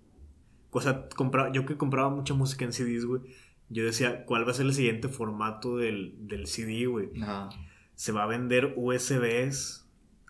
[0.71, 3.21] O sea, compraba, yo que compraba mucha música en CDs, güey.
[3.69, 7.11] Yo decía, ¿cuál va a ser el siguiente formato del, del CD, güey?
[7.21, 7.51] Ajá
[7.99, 9.85] se va a vender USBs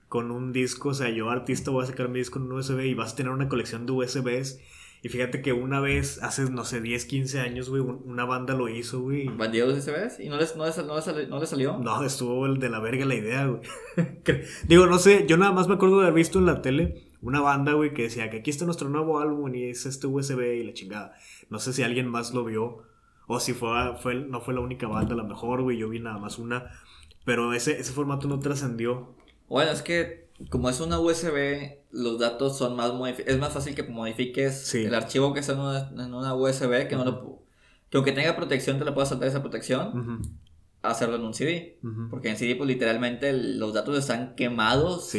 [0.08, 0.88] con un disco.
[0.88, 3.16] O sea, yo artista voy a sacar mi disco en un USB y vas a
[3.16, 4.58] tener una colección de USBs.
[5.02, 8.70] Y fíjate que una vez, hace, no sé, 10, 15 años, güey, una banda lo
[8.70, 9.28] hizo, güey.
[9.28, 10.18] ¿Vendió USBs?
[10.18, 11.76] ¿Y no les, no, no, salió?
[11.76, 13.60] No, estuvo el de la verga la idea, güey.
[14.66, 17.42] Digo, no sé, yo nada más me acuerdo de haber visto en la tele una
[17.42, 20.64] banda, güey, que decía que aquí está nuestro nuevo álbum y es este USB y
[20.64, 21.12] la chingada.
[21.50, 22.78] No sé si alguien más lo vio
[23.26, 26.00] o si fue, fue no fue la única banda, a lo mejor, güey, yo vi
[26.00, 26.70] nada más una.
[27.24, 29.14] Pero ese, ese formato no trascendió.
[29.48, 32.92] Bueno, es que como es una USB, los datos son más
[33.26, 37.42] es más fácil que modifiques el archivo que está en una, USB que no lo
[37.90, 40.22] que aunque tenga protección te lo puedas saltar esa protección
[40.82, 41.78] hacerlo en un CD
[42.10, 45.10] porque en CD pues literalmente los datos están quemados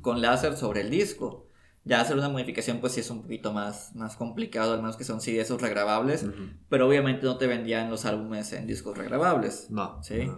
[0.00, 1.45] con láser sobre el disco
[1.86, 5.04] ya hacer una modificación pues sí es un poquito más, más complicado, al menos que
[5.04, 6.26] son CD esos regrabables,
[6.68, 9.70] pero obviamente no te vendían los álbumes en discos regrabables.
[9.70, 10.02] No.
[10.02, 10.28] ¿sí?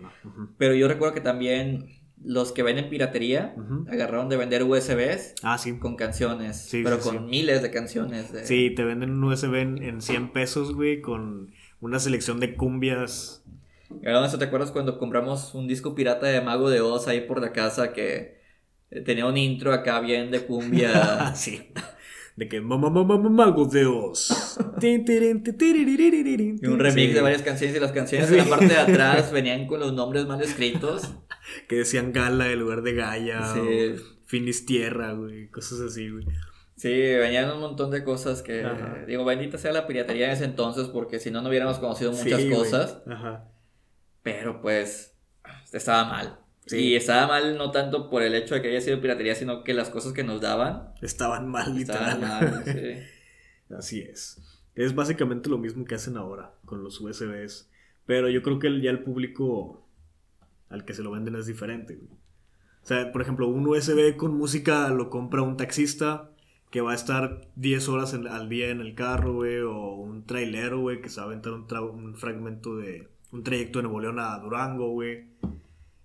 [0.58, 3.54] Pero yo recuerdo que también los que venden piratería
[3.90, 5.78] agarraron de vender USBs ah, sí.
[5.78, 8.30] con canciones, pero con miles de canciones.
[8.30, 8.46] De...
[8.46, 13.42] Sí, te venden un USB en, en 100 pesos, güey, con una selección de cumbias.
[13.88, 17.94] ¿te acuerdas cuando compramos un disco pirata de Mago de Oz ahí por la casa
[17.94, 18.37] que
[19.04, 21.32] tenía un intro acá bien de cumbia?
[21.36, 21.72] sí.
[22.36, 24.58] De que Mago de Oz.
[24.80, 29.66] y un remix de varias canciones y las canciones en la parte de atrás venían
[29.66, 31.14] con los nombres mal escritos
[31.66, 33.42] que decían Gala en lugar de Gaia.
[33.54, 33.96] Sí.
[34.26, 35.48] Finis Tierra, güey.
[35.48, 36.26] Cosas así, güey.
[36.76, 38.64] Sí, venían un montón de cosas que.
[39.08, 42.44] Digo, bendita sea la piratería en ese entonces, porque si no, no hubiéramos conocido muchas
[42.44, 43.02] cosas.
[43.08, 43.48] Ajá.
[44.22, 45.16] Pero pues.
[45.72, 46.38] Estaba mal.
[46.68, 46.76] Sí.
[46.76, 49.74] Y estaba mal no tanto por el hecho de que haya sido piratería, sino que
[49.74, 50.92] las cosas que nos daban.
[51.02, 53.74] Estaban mal, Estaban mal, sí.
[53.74, 54.40] Así es.
[54.74, 57.68] Es básicamente lo mismo que hacen ahora con los USBs.
[58.06, 59.88] Pero yo creo que ya el público
[60.68, 62.18] al que se lo venden es diferente, güey.
[62.82, 66.30] O sea, por ejemplo, un USB con música lo compra un taxista
[66.70, 70.80] que va a estar 10 horas al día en el carro, güey, o un trailero,
[70.80, 71.52] güey, que se va a aventar
[71.82, 75.24] un, fragmento de un trayecto de Nuevo León a Durango, güey.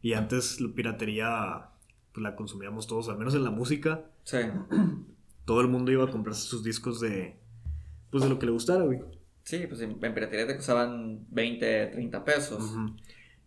[0.04, 1.70] Y antes la piratería
[2.12, 4.06] pues, la consumíamos todos, al menos en la música.
[4.26, 4.38] Sí.
[5.46, 7.38] Todo el mundo iba a comprarse sus discos de
[8.12, 9.00] pues de lo que le gustara, güey.
[9.44, 12.76] Sí, pues en, piratería te costaban 20, 30 pesos.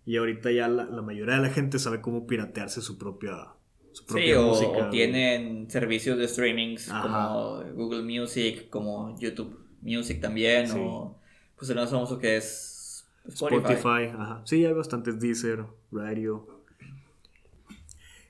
[0.05, 3.49] Y ahorita ya la, mayoría de la gente sabe cómo piratearse su propia,
[3.93, 4.87] su propia sí, música.
[4.89, 11.17] O, tienen servicios de streamings como Google Music, como YouTube Music también, o
[11.57, 12.76] pues el más famoso que es
[13.29, 13.73] Spotify.
[13.75, 14.43] Spotify ajá.
[14.45, 16.47] Sí, hay bastantes Deezer, Radio.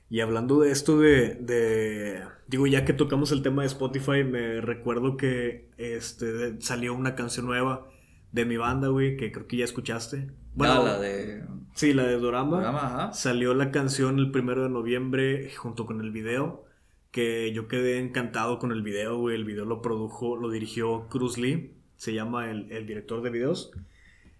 [0.09, 4.61] Y hablando de esto de, de, Digo, ya que tocamos el tema de Spotify, me
[4.61, 7.87] recuerdo que este, salió una canción nueva
[8.31, 10.29] de mi banda, güey, que creo que ya escuchaste.
[10.55, 11.43] Bueno, ah, la de.
[11.75, 13.11] Sí, la de Dorama.
[13.13, 16.63] Salió la canción el primero de noviembre junto con el video.
[17.11, 19.35] Que yo quedé encantado con el video, güey.
[19.35, 21.73] El video lo produjo, lo dirigió Cruz Lee.
[21.95, 23.71] Se llama el, director de videos.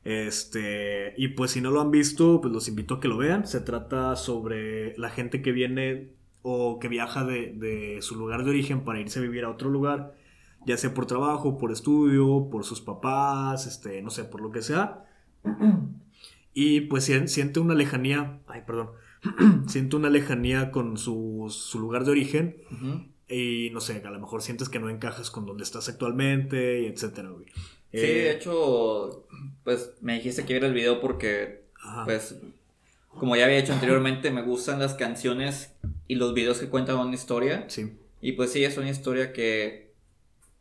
[0.07, 3.45] Este, y pues si no lo han visto, pues los invito a que lo vean.
[3.45, 8.51] Se trata sobre la gente que viene o que viaja de, de, su lugar de
[8.51, 10.15] origen para irse a vivir a otro lugar,
[10.65, 14.61] ya sea por trabajo, por estudio, por sus papás, este, no sé, por lo que
[14.61, 15.05] sea.
[16.53, 18.89] Y pues siente una lejanía, ay, perdón,
[19.67, 22.55] siente una lejanía con su, lugar de origen.
[23.29, 26.85] Y no sé, a lo mejor sientes que no encajas con donde estás actualmente, y
[26.87, 27.45] etcétera, güey.
[27.91, 29.27] Sí, de eh, hecho,
[29.63, 31.63] pues me dijiste que viera el video porque,
[32.05, 32.39] pues,
[33.09, 35.73] como ya había hecho anteriormente, me gustan las canciones
[36.07, 37.65] y los videos que cuentan una historia.
[37.67, 37.97] Sí.
[38.21, 39.93] Y pues sí, es una historia que,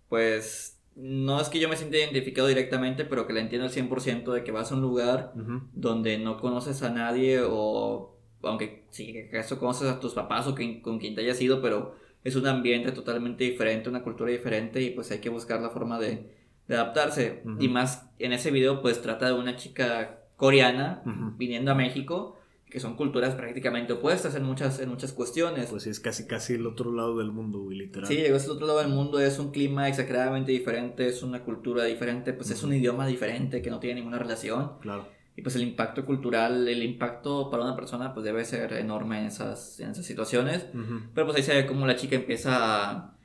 [0.09, 4.33] pues, no es que yo me sienta identificado directamente, pero que la entiendo al 100%
[4.33, 5.33] de que vas a un lugar
[5.75, 10.55] donde no conoces a nadie o, aunque sí, que eso conoces a tus papás o
[10.83, 14.91] con quien te hayas ido, pero es un ambiente totalmente diferente, una cultura diferente y
[14.91, 16.31] pues hay que buscar la forma de,
[16.75, 17.43] adaptarse.
[17.61, 21.03] Y más en ese video pues trata de una chica coreana
[21.37, 22.37] viniendo a México
[22.71, 25.71] que son culturas prácticamente opuestas en muchas, en muchas cuestiones.
[25.71, 28.09] Pues sí, es casi, casi el otro lado del mundo, literal.
[28.09, 31.85] Sí, es el otro lado del mundo, es un clima exageradamente diferente, es una cultura
[31.85, 34.73] diferente, pues es un idioma diferente que no tiene ninguna relación.
[34.81, 35.09] Claro.
[35.37, 39.27] Y pues el impacto cultural, el impacto para una persona pues debe ser enorme en
[39.27, 40.67] esas, en esas situaciones.
[41.15, 43.16] Pero pues ahí se ve cómo la chica empieza a,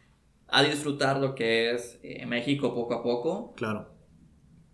[0.52, 3.54] a disfrutar lo que es eh, México poco a poco.
[3.56, 3.90] Claro.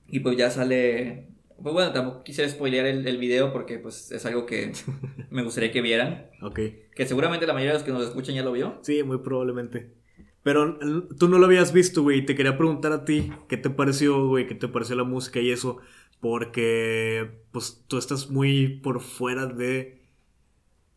[0.07, 1.27] Y pues ya sale
[1.61, 4.73] pues bueno, tampoco quise spoilear el, el, video porque pues es algo que
[5.31, 6.29] me gustaría que vieran.
[6.41, 6.59] Ok.
[6.95, 8.79] Que seguramente la mayoría de los que nos escuchan ya lo vio.
[8.83, 9.93] Sí, muy probablemente.
[10.43, 10.77] Pero
[11.17, 12.25] tú no lo habías visto, güey.
[12.25, 15.51] Te quería preguntar a ti qué te pareció, güey, qué te pareció la música y
[15.51, 15.79] eso.
[16.21, 20.01] Porque pues tú estás muy por fuera de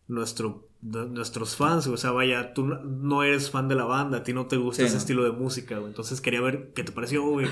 [0.06, 4.32] nuestro nuestros fans, o sea, vaya, tú no eres fan de la banda, a ti
[4.32, 5.88] no te gusta ese estilo de música, güey.
[5.88, 7.48] Entonces quería ver qué te pareció, güey.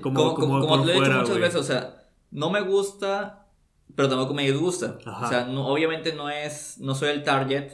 [0.00, 3.46] Como, como, como, te lo he dicho muchas veces, o sea, no me gusta,
[3.94, 4.98] pero tampoco me disgusta.
[5.04, 7.72] O sea, no, obviamente no es, no soy el target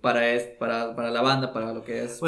[0.00, 2.20] para, es, para, para la banda, para lo que es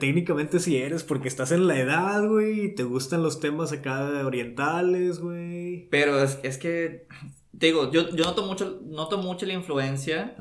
[0.00, 4.24] Técnicamente sí eres, porque estás en la edad, güey, y te gustan los temas acá
[4.24, 5.88] orientales, güey.
[5.90, 7.06] Pero es, es que
[7.58, 10.34] te digo, yo, yo noto, mucho, noto mucho la influencia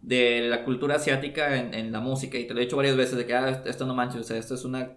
[0.00, 2.38] de la cultura asiática en, en, la música.
[2.38, 4.38] Y te lo he dicho varias veces de que ah, esto no manches, o sea,
[4.38, 4.92] esto es una.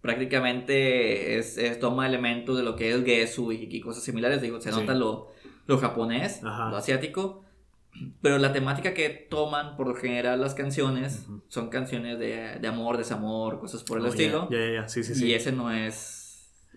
[0.00, 4.40] Prácticamente es, toma elementos de lo que es Gesu y, cosas similares.
[4.40, 5.28] Digo, se nota lo,
[5.66, 7.44] lo japonés, lo asiático.
[8.22, 12.96] Pero la temática que toman por lo general las canciones son canciones de, de, amor,
[12.96, 14.48] desamor, cosas por el oh, estilo.
[14.50, 16.17] y ese no es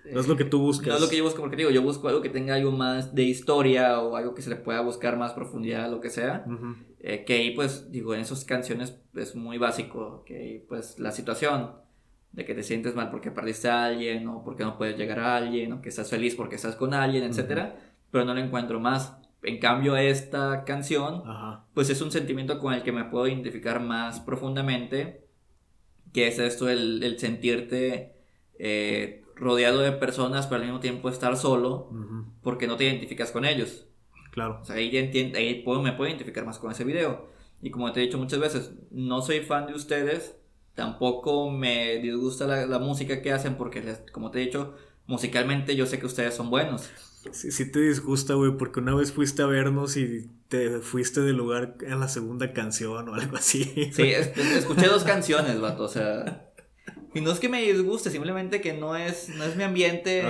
[0.10, 0.88] no es lo que tú buscas.
[0.88, 3.14] No es lo que yo busco, porque digo, yo busco algo que tenga algo más
[3.14, 6.46] de historia o algo que se le pueda buscar más profundidad, lo que sea.
[7.00, 11.72] Eh, que ahí, pues, digo, en esas canciones es muy básico, que pues la situación
[12.32, 15.36] de que te sientes mal porque perdiste a alguien o porque no puedes llegar a
[15.36, 17.76] alguien o que estás feliz porque estás con alguien, etcétera,
[18.10, 19.18] pero no lo encuentro más.
[19.44, 21.24] En cambio, esta canción,
[21.74, 25.26] pues es un sentimiento con el que me puedo identificar más profundamente,
[26.14, 28.14] que es esto, el, el sentirte
[28.60, 31.90] eh, rodeado de personas, pero al mismo tiempo estar solo,
[32.44, 33.88] porque no te identificas con ellos.
[34.32, 34.60] Claro.
[34.62, 37.28] O sea, ahí, ahí puedo, me puedo identificar más con ese video.
[37.60, 40.36] Y como te he dicho muchas veces, no soy fan de ustedes,
[40.76, 44.76] tampoco me disgusta la, música que hacen, porque como te he dicho,
[45.08, 46.90] musicalmente yo sé que ustedes son buenos.
[47.32, 51.38] Sí, sí te disgusta, güey, porque una vez fuiste a vernos y te fuiste del
[51.38, 53.64] lugar en la segunda canción o algo así.
[53.92, 54.04] Sí,
[54.56, 56.51] escuché dos canciones, vato, o sea...
[57.14, 60.24] Y no es que me disguste, simplemente que no es, no es mi ambiente.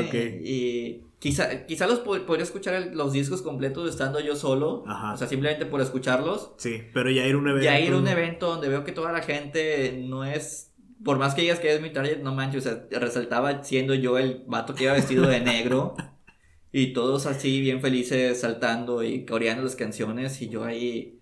[0.44, 4.84] Y quizá, quizá los podría escuchar los discos completos estando yo solo.
[4.84, 6.54] O sea, simplemente por escucharlos.
[6.58, 7.66] Sí, pero ya ir a un evento.
[7.66, 10.74] Ya ir a un evento donde veo que toda la gente no es.
[11.04, 14.20] Por más que digas que es mi target, no manches, o sea, resaltaba siendo yo
[14.20, 15.96] el vato que iba vestido de negro.
[16.72, 20.42] y todos así bien felices saltando y coreando las canciones.
[20.42, 21.20] Y yo ahí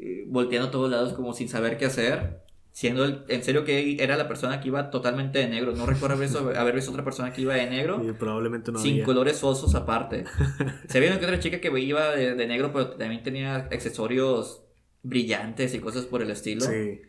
[0.00, 2.45] eh, volteando a todos lados como sin saber qué hacer
[2.76, 5.72] siendo en serio que era la persona que iba totalmente de negro.
[5.74, 8.02] No recuerdo haber visto, haber visto otra persona que iba de negro.
[8.18, 10.24] Probablemente no Sin colores osos aparte.
[10.86, 14.62] Se había que otra chica que iba de, negro, pero también tenía accesorios
[15.02, 16.66] brillantes y cosas por el estilo.
[16.66, 17.00] Sí.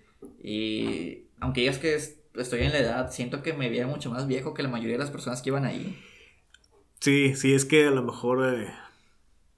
[0.42, 4.54] Y aunque digas que estoy en la edad, siento que me veía mucho más viejo
[4.54, 6.02] que la mayoría de las personas que iban ahí.
[7.02, 8.54] Sí, sí, es que a lo mejor...
[8.54, 8.72] Eh,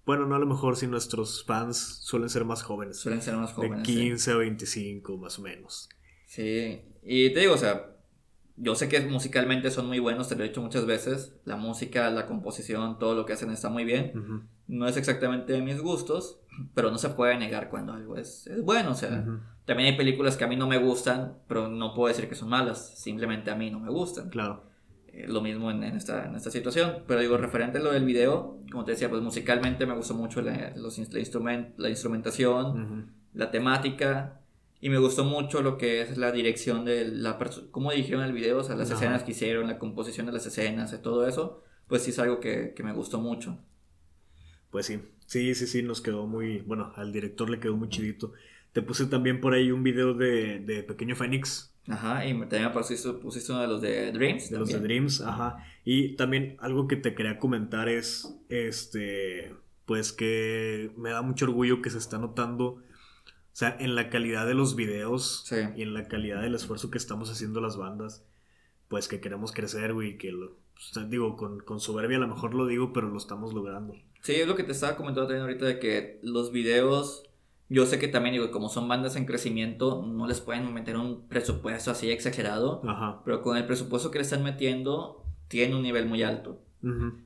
[0.07, 2.97] bueno, no a lo mejor si nuestros fans suelen ser más jóvenes.
[2.97, 3.77] Suelen ser más jóvenes.
[3.77, 5.87] De 15 a 25 más o menos.
[6.29, 7.87] Sí, y te digo, o sea,
[8.55, 11.35] yo sé que musicalmente son muy buenos, te lo he dicho muchas veces.
[11.43, 14.47] La música, la composición, todo lo que hacen está muy bien.
[14.67, 16.39] No es exactamente de mis gustos,
[16.75, 18.91] pero no se puede negar cuando algo es, es bueno.
[18.91, 19.25] O sea,
[19.65, 22.49] también hay películas que a mí no me gustan, pero no puedo decir que son
[22.49, 22.99] malas.
[22.99, 24.29] Simplemente a mí no me gustan.
[24.29, 24.65] Claro.
[25.07, 27.05] Eh, lo mismo en, esta, en, esta, situación.
[27.07, 30.43] Pero digo, referente a lo del video, como te decía, pues musicalmente me gustó mucho
[30.43, 34.39] la, los, la, instrument, la instrumentación, la temática
[34.81, 37.37] y me gustó mucho lo que es la dirección de la
[37.71, 40.93] cómo dirigieron el video, o sea, las escenas que hicieron, la composición de las escenas,
[40.93, 43.57] y todo eso, pues sí es algo que, que, me gustó mucho.
[44.69, 48.31] Pues sí, sí, sí, sí, nos quedó muy, bueno, al director le quedó muy chidito.
[48.71, 51.73] Te puse también por ahí un video de, de Pequeño Fénix.
[51.87, 54.49] Ajá, y también pusiste, pusiste uno de los de Dreams.
[54.49, 55.57] De los de Dreams, ajá.
[55.83, 59.55] Y también algo que te quería comentar es, este,
[59.85, 62.83] pues que me da mucho orgullo que se está notando
[63.51, 65.45] o sea, en la calidad de los videos
[65.75, 68.23] y en la calidad del esfuerzo que estamos haciendo las bandas,
[68.87, 70.57] pues que queremos crecer, güey, que lo,
[71.07, 73.95] digo, con, con, soberbia a lo mejor lo digo, pero lo estamos logrando.
[74.21, 77.23] Sí, es lo que te estaba comentando también ahorita de que los videos,
[77.69, 81.27] yo sé que también, digo, como son bandas en crecimiento, no les pueden meter un
[81.27, 82.81] presupuesto así exagerado,
[83.23, 86.61] pero con el presupuesto que le están metiendo, tiene un nivel muy alto.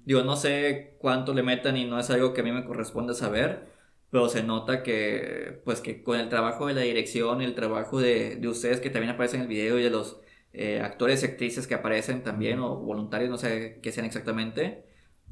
[0.05, 3.13] Digo, no sé cuánto le metan y no es algo que a mí me corresponde
[3.13, 3.72] saber,
[4.14, 7.99] pero se nota que, pues que con el trabajo de la dirección y el trabajo
[7.99, 10.22] de, de ustedes que también aparecen en el video y de los
[10.53, 14.86] eh, actores y actrices que aparecen también, o voluntarios, no sé qué sean exactamente,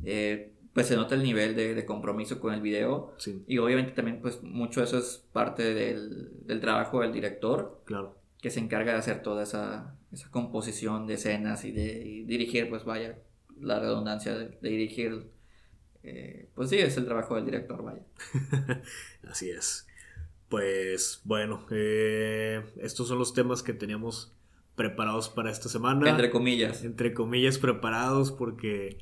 [0.03, 3.13] eh, pues se nota el nivel de, de compromiso con el video.
[3.45, 7.83] Y obviamente también, pues mucho de eso es parte del, del, trabajo del director.
[7.85, 8.17] Claro.
[8.41, 12.83] Que se encarga de hacer toda esa, esa composición de escenas y de dirigir, pues
[12.83, 13.19] vaya,
[13.59, 15.29] la redundancia de dirigir
[16.03, 18.01] eh, pues sí, es el trabajo del director, vaya.
[19.27, 19.87] Así es.
[20.49, 24.35] Pues bueno, eh, estos son los temas que teníamos
[24.75, 26.09] preparados para esta semana.
[26.09, 26.83] Entre comillas.
[26.83, 28.97] Entre comillas preparados porque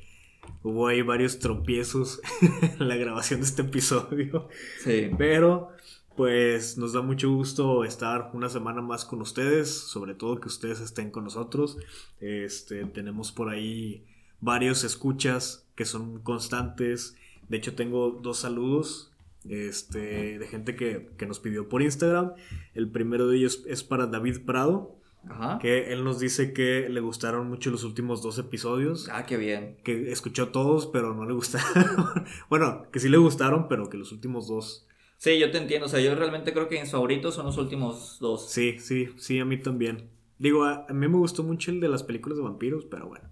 [0.62, 2.20] hubo ahí varios tropiezos
[2.78, 4.48] en la grabación de este episodio.
[4.84, 5.10] Sí.
[5.16, 5.70] Pero
[6.16, 10.80] pues nos da mucho gusto estar una semana más con ustedes, sobre todo que ustedes
[10.80, 11.78] estén con nosotros.
[12.20, 14.04] Este, tenemos por ahí
[14.40, 17.16] varios escuchas que son constantes.
[17.48, 19.12] De hecho, tengo dos saludos
[19.48, 22.32] este, de gente que, nos pidió por Instagram.
[22.74, 24.96] El primero de ellos es para David Prado.
[25.28, 25.58] Ajá.
[25.60, 29.08] Que él nos dice que le gustaron mucho los últimos dos episodios.
[29.12, 29.76] Ah, qué bien.
[29.84, 32.24] Que escuchó todos, pero no le gustaron.
[32.48, 34.86] bueno, que sí le gustaron, pero que los últimos dos.
[35.18, 35.84] Sí, yo te entiendo.
[35.84, 38.50] O sea, yo realmente creo que mis favoritos son los últimos dos.
[38.50, 40.08] Sí, sí, sí, a mí también.
[40.38, 43.28] Digo, a, mí me gustó mucho el de las películas de vampiros, pero bueno,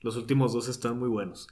[0.00, 1.48] los últimos dos están muy buenos.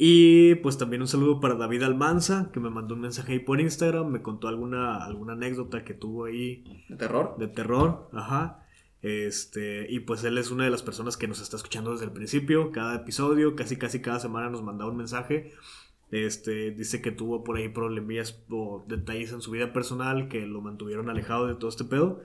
[0.00, 3.60] Y pues también un saludo para David Almanza, que me mandó un mensaje ahí por
[3.60, 6.86] Instagram, me contó alguna, alguna anécdota que tuvo ahí.
[6.88, 7.36] ¿De terror?
[7.36, 8.64] De terror, ajá.
[9.02, 12.12] Este, y pues él es una de las personas que nos está escuchando desde el
[12.12, 15.52] principio, cada episodio, casi casi cada semana nos manda un mensaje.
[16.10, 20.60] Este, dice que tuvo por ahí problemillas o detalles en su vida personal que lo
[20.60, 22.22] mantuvieron alejado de todo este pedo,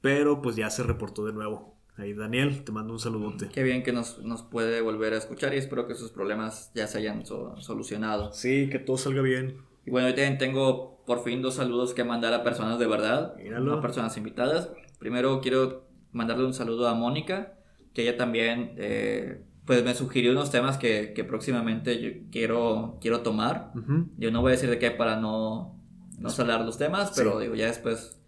[0.00, 1.73] pero pues ya se reportó de nuevo.
[1.96, 3.48] Ahí Daniel, te mando un saludote.
[3.52, 6.88] Qué bien que nos, nos puede volver a escuchar y espero que sus problemas ya
[6.88, 8.32] se hayan solucionado.
[8.32, 9.58] Sí, que todo salga bien.
[9.86, 13.36] Y bueno, hoy también tengo por fin dos saludos que mandar a personas de verdad,
[13.36, 14.70] a personas invitadas.
[14.98, 17.54] Primero quiero mandarle un saludo a Mónica,
[17.92, 23.20] que ella también eh, pues me sugirió unos temas que, que, próximamente yo quiero, quiero
[23.20, 23.72] tomar.
[24.16, 25.78] Yo no voy a decir de qué para no,
[26.18, 28.20] no salar los temas, pero digo, ya después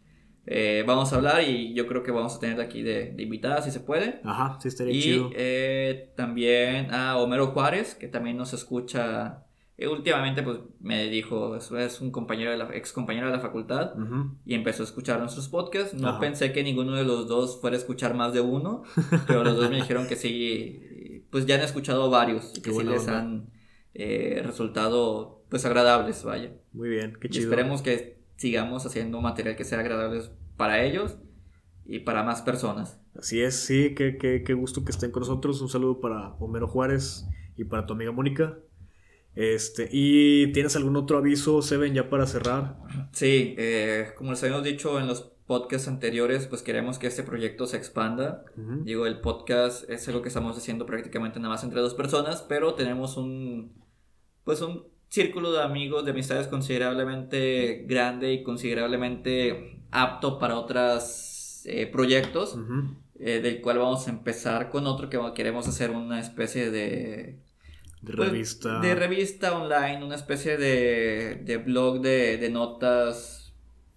[0.47, 3.63] eh, vamos a hablar y yo creo que vamos a tener aquí de, de invitada
[3.63, 4.21] si se puede.
[4.25, 9.47] Ajá, sí estaría y, eh, también a Homero Juárez, que también nos escucha
[9.79, 13.93] eh, últimamente pues me dijo, es un compañero de la, ex compañero de la facultad
[14.47, 15.93] y empezó a escuchar nuestros podcasts.
[15.95, 18.85] No pensé que ninguno de los dos fuera a escuchar más de uno,
[19.27, 22.85] pero los dos me dijeron que sí, pues ya han escuchado varios y que sí
[22.85, 23.51] les han
[23.93, 26.53] eh, resultado pues agradables, vaya.
[26.73, 27.43] Muy bien, qué chido.
[27.43, 30.23] Y esperemos que sigamos haciendo material que sea agradable
[30.57, 31.19] para ellos
[31.85, 33.01] y para más personas.
[33.19, 35.61] Así es, sí, qué, qué, qué gusto que estén con nosotros.
[35.61, 37.27] Un saludo para Homero Juárez
[37.57, 38.59] y para tu amiga Mónica.
[39.35, 42.79] Este, ¿Y tienes algún otro aviso, Seven, ya para cerrar?
[43.13, 47.67] Sí, eh, como les habíamos dicho en los podcasts anteriores, pues queremos que este proyecto
[47.67, 48.45] se expanda.
[48.57, 52.75] Digo, el podcast es algo que estamos haciendo prácticamente nada más entre dos personas, pero
[52.75, 53.75] tenemos un,
[54.45, 61.87] pues un círculo de amigos, de amistades considerablemente grande y considerablemente apto para otros eh,
[61.87, 62.59] proyectos,
[63.19, 67.41] eh, del cual vamos a empezar con otro que queremos hacer una especie de
[68.03, 68.81] de pues, revista.
[68.81, 73.55] de revista online, una especie de, de blog de, de, notas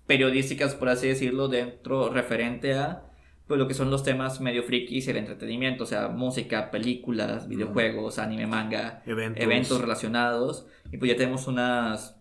[0.07, 3.08] periodísticas, por así decirlo, dentro, referente a
[3.57, 8.19] lo que son los temas medio frikis y el entretenimiento, o sea, música, películas, videojuegos,
[8.19, 9.81] anime, manga, eventos.
[9.81, 10.67] relacionados.
[10.91, 12.19] Y pues ya tenemos unas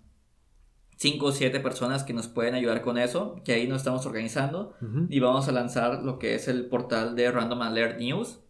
[0.96, 4.74] 5 o 7 personas que nos pueden ayudar con eso, que ahí nos estamos organizando
[5.10, 8.40] y vamos a lanzar lo que es el portal de Random Alert News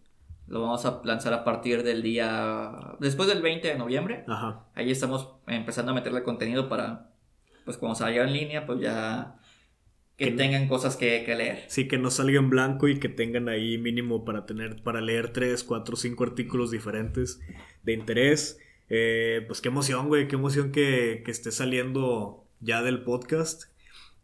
[0.49, 2.97] lo vamos a lanzar a partir del día.
[3.01, 4.24] Después del 20 de noviembre.
[4.26, 4.64] Ajá.
[4.74, 7.11] Ahí estamos empezando a meterle contenido para.
[7.64, 9.37] Pues cuando salga en línea, pues ya.
[10.19, 11.64] Que, tengan cosas que, leer.
[11.69, 14.83] Sí, que no salga en blanco y que tengan ahí mínimo para tener.
[14.83, 17.41] Para leer 3, 4, 5 artículos diferentes
[17.85, 18.59] de interés.
[18.91, 20.29] Eh, pues qué emoción, güey.
[20.29, 23.71] Qué emoción que, que esté saliendo ya del podcast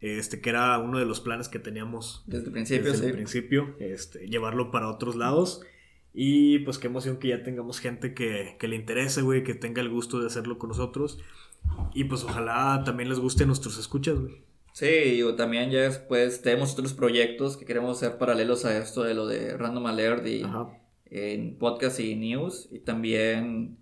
[0.01, 3.75] este que era uno de los planes que teníamos desde el principio, desde el principio,
[3.79, 5.61] este, llevarlo para otros lados
[6.13, 9.81] y pues qué emoción que ya tengamos gente que, que le interese, güey, que tenga
[9.81, 11.19] el gusto de hacerlo con nosotros.
[11.93, 14.41] Y pues ojalá también les guste nuestros escuchas, güey.
[14.75, 19.13] Sí, o también ya después tenemos otros proyectos que queremos hacer paralelos a esto de
[19.13, 20.43] lo de Random Alert y
[21.05, 22.67] en podcast y news.
[22.69, 23.77] Y también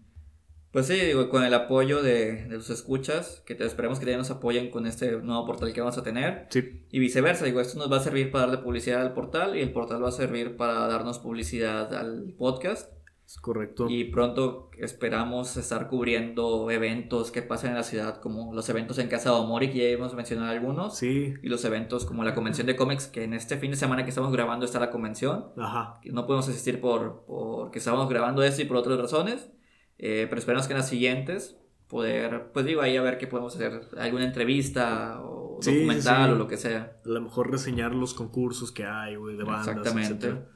[0.69, 4.19] pues sí, digo, con el apoyo de, de los escuchas, que te esperemos que también
[4.19, 6.45] nos apoyen con este nuevo portal que vamos a tener.
[6.51, 6.85] Sí.
[6.91, 9.71] Y viceversa, digo, esto nos va a servir para darle publicidad al portal y el
[9.71, 12.91] portal va a servir para darnos publicidad al podcast.
[13.25, 13.87] Es correcto.
[13.89, 19.07] Y pronto esperamos estar cubriendo eventos que pasen en la ciudad, como los eventos en
[19.07, 20.97] Casa de Omori, que ya hemos mencionado algunos.
[20.97, 21.33] Sí.
[21.41, 24.09] Y los eventos como la convención de cómics, que en este fin de semana que
[24.09, 25.45] estamos grabando está la convención.
[25.57, 25.99] Ajá.
[26.05, 29.49] No podemos asistir por porque estamos grabando esto y por otras razones.
[29.97, 31.57] Eh, pero esperamos que en las siguientes
[31.87, 36.47] poder, pues digo, ahí a ver qué podemos hacer, alguna entrevista o documental o lo
[36.47, 36.97] que sea.
[37.05, 40.53] A lo mejor reseñar los concursos que hay, güey, de bandas, Exactamente.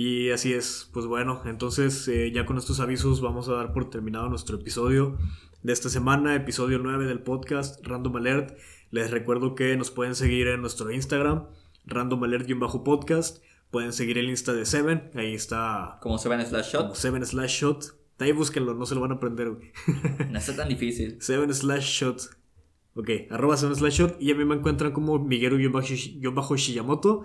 [0.00, 3.90] Y así es, pues bueno, entonces eh, ya con estos avisos vamos a dar por
[3.90, 5.18] terminado nuestro episodio
[5.64, 8.56] de esta semana, episodio 9 del podcast Random Alert.
[8.92, 11.48] Les recuerdo que nos pueden seguir en nuestro Instagram,
[11.84, 13.42] Random Alert-podcast.
[13.72, 15.98] Pueden seguir el Insta de Seven, ahí está.
[16.00, 16.82] Como Seven Slash Shot.
[16.82, 17.84] Como Seven Slash Shot.
[18.20, 19.72] Ahí búsquenlo, no se lo van a aprender, güey.
[20.30, 21.20] No está tan difícil.
[21.20, 22.22] Seven slash shot.
[22.94, 24.22] Ok, arroba seven slash shot.
[24.22, 27.24] Y a mí me encuentran como Miguel-Shiyamoto.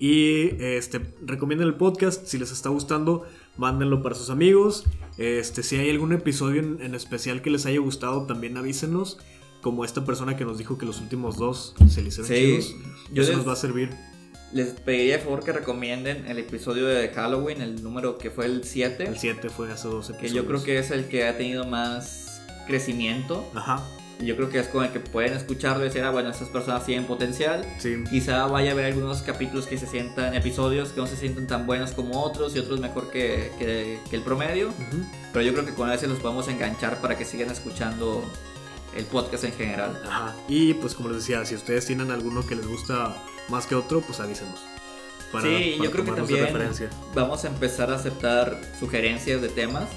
[0.00, 2.26] Y este, recomienden el podcast.
[2.26, 3.26] Si les está gustando,
[3.58, 4.86] mándenlo para sus amigos.
[5.18, 9.18] Este, si hay algún episodio en, especial que les haya gustado, también avísenos.
[9.60, 12.74] Como esta persona que nos dijo que los últimos dos se le hicieron sí, chidos.
[13.14, 13.90] Eso nos va a servir.
[14.54, 18.64] les pediría de favor que recomienden el episodio de Halloween, el número que fue el
[18.64, 19.04] 7.
[19.06, 20.32] El 7 fue hace dos episodios.
[20.32, 23.46] Que yo creo que es el que ha tenido más crecimiento.
[23.54, 23.86] Ajá.
[24.20, 26.84] Yo creo que es con el que pueden escucharlo y decir, ah, bueno, esas personas
[26.84, 27.64] tienen potencial.
[27.78, 28.04] Sí.
[28.08, 31.66] Quizá vaya a haber algunos capítulos que se sientan, episodios que no se sienten tan
[31.66, 34.72] buenos como otros y otros mejor que, que, el promedio.
[35.32, 38.22] Pero yo creo que con ese los podemos enganchar para que sigan escuchando
[38.96, 40.02] el podcast en general.
[40.06, 40.34] Ajá.
[40.48, 43.16] Y pues como les decía, si ustedes tienen alguno que les gusta
[43.48, 44.60] más que otro, pues avísenos.
[45.42, 46.48] sí, yo creo que también
[47.14, 49.88] vamos a empezar a aceptar sugerencias de temas.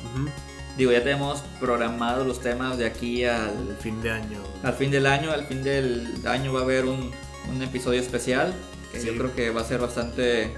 [0.78, 4.40] Digo, ya tenemos programados los temas de aquí al fin de año.
[4.64, 7.12] Al fin del año, al fin del año va a haber un,
[7.50, 8.54] un episodio especial
[8.92, 10.52] que yo creo que va a ser bastante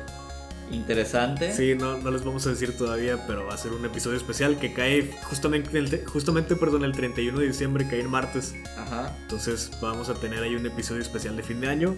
[0.71, 1.53] interesante.
[1.53, 4.59] Sí, no, no les vamos a decir todavía, pero va a ser un episodio especial
[4.59, 8.55] que cae justamente, el, justamente perdón, el 31 de diciembre, cae en martes.
[8.77, 9.15] Ajá.
[9.21, 11.95] Entonces vamos a tener ahí un episodio especial de fin de año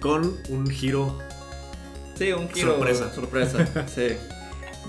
[0.00, 1.18] con un giro.
[2.16, 2.72] Sí, un giro.
[2.72, 3.12] Sorpresa.
[3.14, 4.16] Sorpresa, sí.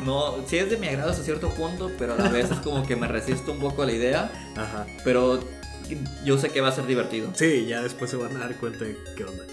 [0.05, 2.85] No, sí es de mi agrado hasta cierto punto, pero a la vez es como
[2.85, 4.31] que me resisto un poco a la idea.
[4.55, 4.85] Ajá.
[5.03, 5.39] Pero
[6.23, 7.31] yo sé que va a ser divertido.
[7.33, 9.43] Sí, ya después se van a dar cuenta de qué onda.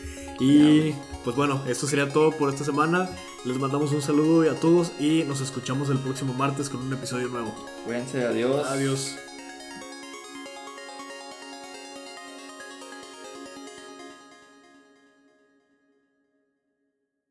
[0.41, 0.93] Y
[1.23, 3.09] pues bueno, esto sería todo por esta semana.
[3.45, 7.29] Les mandamos un saludo a todos y nos escuchamos el próximo martes con un episodio
[7.29, 7.55] nuevo.
[7.85, 8.67] Cuídense, adiós.
[8.67, 9.17] Adiós.